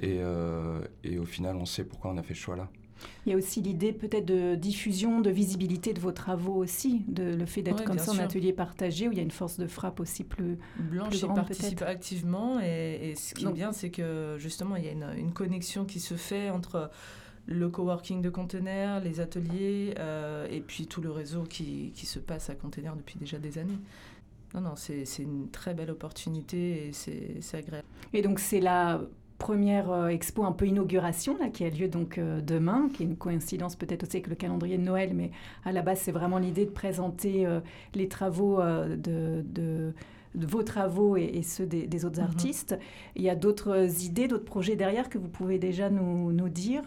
Et, 0.00 0.16
euh, 0.20 0.80
et 1.04 1.18
au 1.18 1.26
final, 1.26 1.56
on 1.56 1.66
sait 1.66 1.84
pourquoi 1.84 2.10
on 2.12 2.16
a 2.16 2.22
fait 2.22 2.32
ce 2.34 2.40
choix-là. 2.54 2.68
Il 3.24 3.30
y 3.30 3.34
a 3.34 3.38
aussi 3.38 3.62
l'idée 3.62 3.92
peut-être 3.94 4.26
de 4.26 4.56
diffusion, 4.56 5.22
de 5.22 5.30
visibilité 5.30 5.94
de 5.94 6.00
vos 6.00 6.12
travaux 6.12 6.56
aussi, 6.56 7.02
de, 7.08 7.22
le 7.34 7.46
fait 7.46 7.62
d'être 7.62 7.78
Ouais, 7.78 7.84
comme 7.84 7.98
ça 7.98 8.12
en 8.12 8.18
atelier 8.18 8.52
partagé, 8.52 9.08
où 9.08 9.12
il 9.12 9.16
y 9.16 9.20
a 9.20 9.24
une 9.24 9.30
force 9.30 9.58
de 9.58 9.66
frappe 9.66 10.00
aussi 10.00 10.22
plus... 10.22 10.58
Blanche 10.78 11.08
plus 11.08 11.18
y 11.18 11.22
grande, 11.22 11.36
participe 11.36 11.78
peut-être. 11.78 11.88
activement 11.88 12.60
et, 12.60 13.10
et 13.10 13.16
ce 13.16 13.32
qui 13.34 13.44
Donc- 13.44 13.52
est 13.54 13.56
bien, 13.56 13.72
c'est 13.72 13.90
que 13.90 14.36
justement, 14.38 14.76
il 14.76 14.84
y 14.84 14.88
a 14.88 14.92
une, 14.92 15.08
une 15.16 15.32
connexion 15.32 15.86
qui 15.86 15.98
se 15.98 16.14
fait 16.14 16.50
entre 16.50 16.90
le 17.46 17.70
coworking 17.70 18.20
de 18.20 18.28
conteneurs, 18.28 19.00
les 19.00 19.20
ateliers 19.20 19.94
euh, 19.98 20.46
et 20.50 20.60
puis 20.60 20.86
tout 20.86 21.00
le 21.00 21.10
réseau 21.10 21.44
qui, 21.44 21.92
qui 21.94 22.04
se 22.04 22.18
passe 22.18 22.50
à 22.50 22.54
conteneurs 22.54 22.96
depuis 22.96 23.18
déjà 23.18 23.38
des 23.38 23.56
années. 23.56 23.78
Non, 24.54 24.60
non, 24.60 24.74
c'est 24.76 25.04
une 25.20 25.48
très 25.50 25.74
belle 25.74 25.90
opportunité 25.90 26.88
et 26.88 26.92
c'est 26.92 27.36
c'est 27.40 27.56
agréable. 27.58 27.86
Et 28.12 28.20
donc 28.20 28.40
c'est 28.40 28.60
la 28.60 29.00
première 29.40 29.90
euh, 29.90 30.06
expo 30.08 30.44
un 30.44 30.52
peu 30.52 30.66
inauguration 30.66 31.36
là, 31.40 31.48
qui 31.48 31.64
a 31.64 31.70
lieu 31.70 31.88
donc 31.88 32.18
euh, 32.18 32.40
demain, 32.40 32.88
qui 32.94 33.02
est 33.02 33.06
une 33.06 33.16
coïncidence 33.16 33.74
peut-être 33.74 34.04
aussi 34.04 34.18
avec 34.18 34.28
le 34.28 34.36
calendrier 34.36 34.78
de 34.78 34.84
Noël, 34.84 35.10
mais 35.14 35.32
à 35.64 35.72
la 35.72 35.82
base 35.82 35.98
c'est 36.04 36.12
vraiment 36.12 36.38
l'idée 36.38 36.66
de 36.66 36.70
présenter 36.70 37.46
euh, 37.46 37.58
les 37.94 38.06
travaux 38.08 38.60
euh, 38.60 38.94
de, 38.96 39.42
de- 39.44 39.92
de 40.36 40.46
vos 40.46 40.62
travaux 40.62 41.16
et, 41.16 41.24
et 41.34 41.42
ceux 41.42 41.66
des, 41.66 41.88
des 41.88 42.04
autres 42.04 42.20
Mhm. 42.20 42.26
artistes. 42.26 42.78
Il 43.16 43.22
y 43.22 43.28
a 43.30 43.34
d'autres 43.34 44.04
idées, 44.04 44.28
d'autres 44.28 44.44
projets 44.44 44.76
derrière 44.76 45.08
que 45.08 45.18
vous 45.18 45.28
pouvez 45.28 45.58
déjà 45.58 45.90
nous, 45.90 46.30
nous 46.32 46.48
dire? 46.48 46.82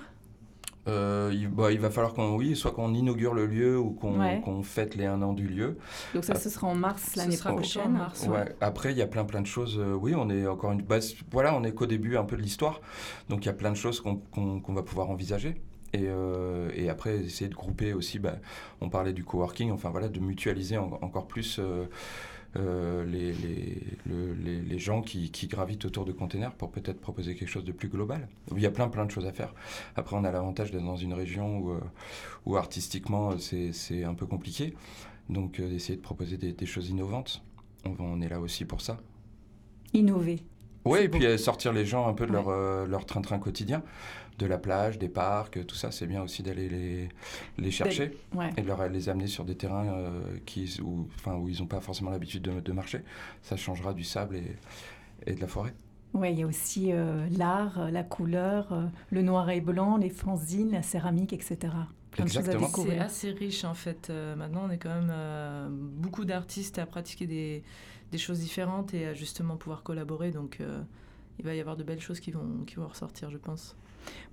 Euh, 0.87 1.31
il, 1.33 1.47
bah, 1.47 1.71
il 1.71 1.79
va 1.79 1.89
falloir 1.89 2.13
qu'on, 2.13 2.35
oui, 2.35 2.57
soit 2.57 2.71
qu'on 2.71 2.93
inaugure 2.93 3.33
le 3.33 3.45
lieu 3.45 3.79
ou 3.79 3.91
qu'on 3.91 4.19
Ouais. 4.19 4.41
fête 4.63 4.95
les 4.95 5.05
un 5.05 5.21
an 5.21 5.31
du 5.31 5.47
lieu. 5.47 5.77
Donc 6.13 6.25
ça 6.25 6.35
ce 6.35 6.49
sera 6.49 6.67
en 6.67 6.75
mars 6.75 7.15
l'année 7.15 7.37
en 7.45 7.53
prochaine. 7.55 7.91
mars. 7.93 8.27
Ouais. 8.27 8.53
Après, 8.59 8.91
il 8.91 8.97
y 8.97 9.01
a 9.01 9.07
plein 9.07 9.23
plein 9.23 9.39
de 9.41 9.47
choses. 9.47 9.79
euh, 9.79 9.93
oui, 9.93 10.13
on 10.15 10.29
est 10.29 10.45
encore 10.45 10.73
une 10.73 10.81
base. 10.81 11.15
Voilà, 11.31 11.55
on 11.55 11.63
est 11.63 11.71
qu'au 11.73 11.85
début 11.85 12.17
un 12.17 12.25
peu 12.25 12.35
de 12.35 12.41
l'histoire. 12.41 12.81
Donc 13.29 13.43
il 13.43 13.47
y 13.47 13.49
a 13.49 13.53
plein 13.53 13.71
de 13.71 13.77
choses 13.77 14.01
qu'on 14.01 14.73
va 14.73 14.83
pouvoir 14.83 15.09
envisager. 15.09 15.55
Et, 15.93 16.07
euh, 16.07 16.69
et 16.75 16.89
après, 16.89 17.17
essayer 17.19 17.49
de 17.49 17.55
grouper 17.55 17.93
aussi. 17.93 18.19
bah, 18.19 18.35
on 18.81 18.89
parlait 18.89 19.13
du 19.13 19.23
coworking. 19.23 19.71
Enfin 19.71 19.89
voilà, 19.89 20.09
de 20.09 20.19
mutualiser 20.19 20.77
en- 20.77 20.99
encore 21.01 21.27
plus. 21.27 21.61
Euh, 22.55 23.03
les, 23.05 23.31
les, 23.33 23.81
le- 24.05 24.33
les, 24.33 24.61
les 24.61 24.79
gens 24.79 25.01
qui, 25.01 25.31
qui 25.31 25.47
gravitent 25.47 25.85
autour 25.85 26.05
de 26.05 26.11
containers 26.11 26.53
pour 26.53 26.69
peut-être 26.71 26.99
proposer 27.01 27.35
quelque 27.35 27.49
chose 27.49 27.63
de 27.63 27.71
plus 27.71 27.89
global. 27.89 28.27
Il 28.55 28.61
y 28.61 28.65
a 28.65 28.71
plein 28.71 28.87
plein 28.89 29.05
de 29.05 29.11
choses 29.11 29.25
à 29.25 29.31
faire. 29.33 29.53
Après, 29.95 30.15
on 30.15 30.23
a 30.23 30.31
l'avantage 30.31 30.71
d'être 30.71 30.85
dans 30.85 30.95
une 30.97 31.13
région 31.13 31.57
où, 31.59 31.71
euh, 31.71 31.79
où 32.45 32.55
artistiquement 32.57 33.31
euh, 33.31 33.71
c'est 33.71 34.03
un 34.03 34.13
peu 34.13 34.25
compliqué. 34.27 34.73
Donc 35.29 35.59
euh, 35.59 35.69
d'essayer 35.69 35.95
de 35.97 36.01
proposer 36.01 36.37
des, 36.37 36.53
des 36.53 36.65
choses 36.65 36.89
innovantes. 36.89 37.43
On, 37.99 38.21
est 38.21 38.29
là 38.29 38.39
aussi 38.39 38.65
pour 38.65 38.81
ça. 38.81 38.97
Innover. 39.93 40.39
Oui, 40.85 40.99
et 40.99 41.09
puis 41.09 41.39
sortir 41.39 41.71
les 41.73 41.85
gens 41.85 42.07
un 42.07 42.13
peu 42.13 42.25
de 42.25 42.31
Ouais. 42.31 42.37
leur, 42.37 42.49
euh, 42.49 42.85
leur 42.85 43.05
train-train 43.05 43.39
quotidien, 43.39 43.83
de 44.39 44.45
la 44.45 44.57
plage, 44.57 44.97
des 44.99 45.09
parcs, 45.09 45.65
tout 45.65 45.75
ça. 45.75 45.91
C'est 45.91 46.07
bien 46.07 46.21
aussi 46.23 46.43
d'aller 46.43 46.69
les, 46.69 47.09
les 47.57 47.71
chercher 47.71 48.17
Ouais. 48.33 48.49
et 48.57 48.61
de 48.61 48.67
leur, 48.67 48.87
les 48.89 49.09
amener 49.09 49.27
sur 49.27 49.45
des 49.45 49.55
terrains 49.55 49.85
euh, 49.87 50.21
qui, 50.45 50.79
où, 50.81 51.07
enfin, 51.15 51.35
où 51.35 51.49
ils 51.49 51.59
n'ont 51.59 51.67
pas 51.67 51.81
forcément 51.81 52.11
l'habitude 52.11 52.41
de, 52.43 52.59
de 52.59 52.71
marcher. 52.71 53.01
Ça 53.41 53.55
changera 53.57 53.93
du 53.93 54.03
sable 54.03 54.35
et, 54.37 54.55
et 55.27 55.33
de 55.35 55.41
la 55.41 55.47
forêt. 55.47 55.73
Ouais, 56.13 56.31
il 56.31 56.39
y 56.39 56.43
a 56.43 56.47
aussi 56.47 56.91
euh, 56.91 57.27
l'art, 57.37 57.79
euh, 57.79 57.89
la 57.89 58.03
couleur, 58.03 58.71
euh, 58.71 58.85
le 59.09 59.21
noir 59.23 59.49
et 59.49 59.61
blanc, 59.61 59.97
les 59.97 60.09
fanzines, 60.11 60.71
la 60.71 60.83
céramique, 60.83 61.33
etc. 61.33 61.57
Plein 62.11 62.25
Exactement. 62.25 62.67
C'est 62.67 62.99
assez 62.99 63.31
riche 63.31 63.63
en 63.63 63.73
fait. 63.73 64.09
Euh, 64.11 64.35
maintenant, 64.35 64.61
on 64.67 64.69
est 64.69 64.77
quand 64.77 64.93
même 64.93 65.09
euh, 65.11 65.67
beaucoup 65.71 66.25
d'artistes 66.25 66.77
à 66.77 66.85
pratiquer 66.85 67.25
des, 67.25 67.63
des 68.11 68.17
choses 68.19 68.39
différentes 68.39 68.93
et 68.93 69.07
à 69.07 69.13
justement 69.15 69.57
pouvoir 69.57 69.81
collaborer. 69.81 70.29
Donc, 70.29 70.57
euh, 70.61 70.81
il 71.39 71.45
va 71.45 71.55
y 71.55 71.59
avoir 71.59 71.75
de 71.77 71.83
belles 71.83 71.99
choses 72.01 72.19
qui 72.19 72.29
vont, 72.29 72.63
qui 72.67 72.75
vont 72.75 72.87
ressortir, 72.87 73.31
je 73.31 73.37
pense. 73.39 73.75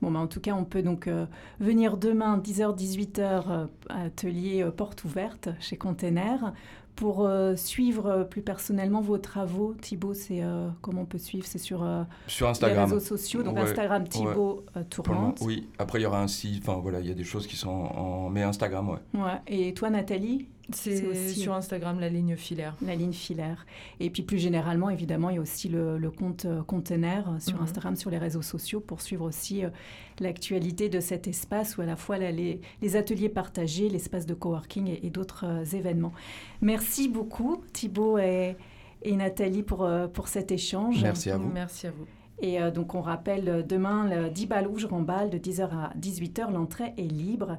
Bon, 0.02 0.10
bah, 0.10 0.18
en 0.20 0.26
tout 0.26 0.40
cas, 0.40 0.52
on 0.54 0.64
peut 0.64 0.82
donc 0.82 1.06
euh, 1.06 1.26
venir 1.60 1.96
demain, 1.96 2.38
10h-18h, 2.38 3.20
euh, 3.20 3.66
à 3.88 4.02
atelier 4.04 4.62
euh, 4.62 4.70
porte 4.70 5.04
ouverte 5.04 5.48
chez 5.60 5.76
Container. 5.76 6.52
Pour 6.96 7.24
euh, 7.24 7.56
suivre 7.56 8.26
plus 8.28 8.42
personnellement 8.42 9.00
vos 9.00 9.16
travaux, 9.16 9.72
Thibaut, 9.80 10.12
c'est 10.12 10.42
euh, 10.42 10.68
comment 10.82 11.02
on 11.02 11.06
peut 11.06 11.16
suivre? 11.18 11.46
C'est 11.46 11.58
sur 11.58 11.82
euh, 11.82 12.02
Sur 12.26 12.46
les 12.46 12.50
Instagram. 12.50 12.84
réseaux 12.84 13.00
sociaux, 13.00 13.42
donc 13.42 13.54
Ouais, 13.56 13.62
Instagram 13.62 14.06
Thibaut 14.06 14.64
Tourmente. 14.90 15.38
oui. 15.40 15.66
Après, 15.78 15.98
il 15.98 16.02
y 16.02 16.06
aura 16.06 16.20
un 16.20 16.28
site. 16.28 16.62
Enfin, 16.68 16.78
voilà, 16.82 17.00
il 17.00 17.06
y 17.06 17.10
a 17.10 17.14
des 17.14 17.24
choses 17.24 17.46
qui 17.46 17.56
sont 17.56 17.70
en. 17.70 18.28
Mais 18.28 18.42
Instagram, 18.42 18.90
ouais. 18.90 18.98
Ouais. 19.14 19.40
Et 19.46 19.72
toi, 19.72 19.88
Nathalie? 19.88 20.48
C'est 20.74 21.28
sur 21.28 21.54
Instagram 21.54 22.00
la 22.00 22.08
ligne 22.08 22.36
filaire. 22.36 22.76
La 22.84 22.94
ligne 22.94 23.12
filaire. 23.12 23.66
Et 24.00 24.10
puis 24.10 24.22
plus 24.22 24.38
généralement, 24.38 24.90
évidemment, 24.90 25.30
il 25.30 25.36
y 25.36 25.38
a 25.38 25.42
aussi 25.42 25.68
le, 25.68 25.98
le 25.98 26.10
compte 26.10 26.44
euh, 26.44 26.62
Container 26.62 27.28
euh, 27.28 27.38
sur 27.40 27.56
Mhm. 27.56 27.62
Instagram, 27.64 27.96
sur 27.96 28.10
les 28.10 28.18
réseaux 28.18 28.42
sociaux, 28.42 28.80
pour 28.80 29.00
suivre 29.00 29.24
aussi 29.26 29.64
euh, 29.64 29.70
l'actualité 30.20 30.88
de 30.88 31.00
cet 31.00 31.26
espace 31.28 31.76
où 31.76 31.80
à 31.82 31.86
la 31.86 31.96
fois 31.96 32.18
là, 32.18 32.30
les, 32.30 32.60
les 32.82 32.96
ateliers 32.96 33.28
partagés, 33.28 33.88
l'espace 33.88 34.26
de 34.26 34.34
coworking 34.34 34.86
et, 34.88 35.06
et 35.06 35.10
d'autres 35.10 35.44
euh, 35.46 35.64
événements. 35.76 36.12
Merci 36.60 37.08
beaucoup 37.08 37.62
Thibaut 37.72 38.18
et, 38.18 38.56
et 39.02 39.16
Nathalie 39.16 39.62
pour, 39.62 39.84
euh, 39.84 40.06
pour 40.08 40.28
cet 40.28 40.52
échange. 40.52 41.02
Merci 41.02 41.30
à 41.30 41.36
vous. 41.36 41.50
Merci 41.52 41.86
à 41.86 41.90
vous. 41.90 42.06
Et 42.42 42.60
euh, 42.60 42.70
donc 42.70 42.94
on 42.94 43.02
rappelle 43.02 43.48
euh, 43.48 43.62
demain, 43.62 44.08
le 44.08 44.30
10 44.30 44.46
balles 44.46 44.66
où 44.66 44.78
je 44.78 44.86
remballe, 44.86 45.28
de 45.28 45.36
10h 45.38 45.62
à 45.72 45.92
18h, 46.00 46.50
l'entrée 46.52 46.94
est 46.96 47.02
libre. 47.02 47.58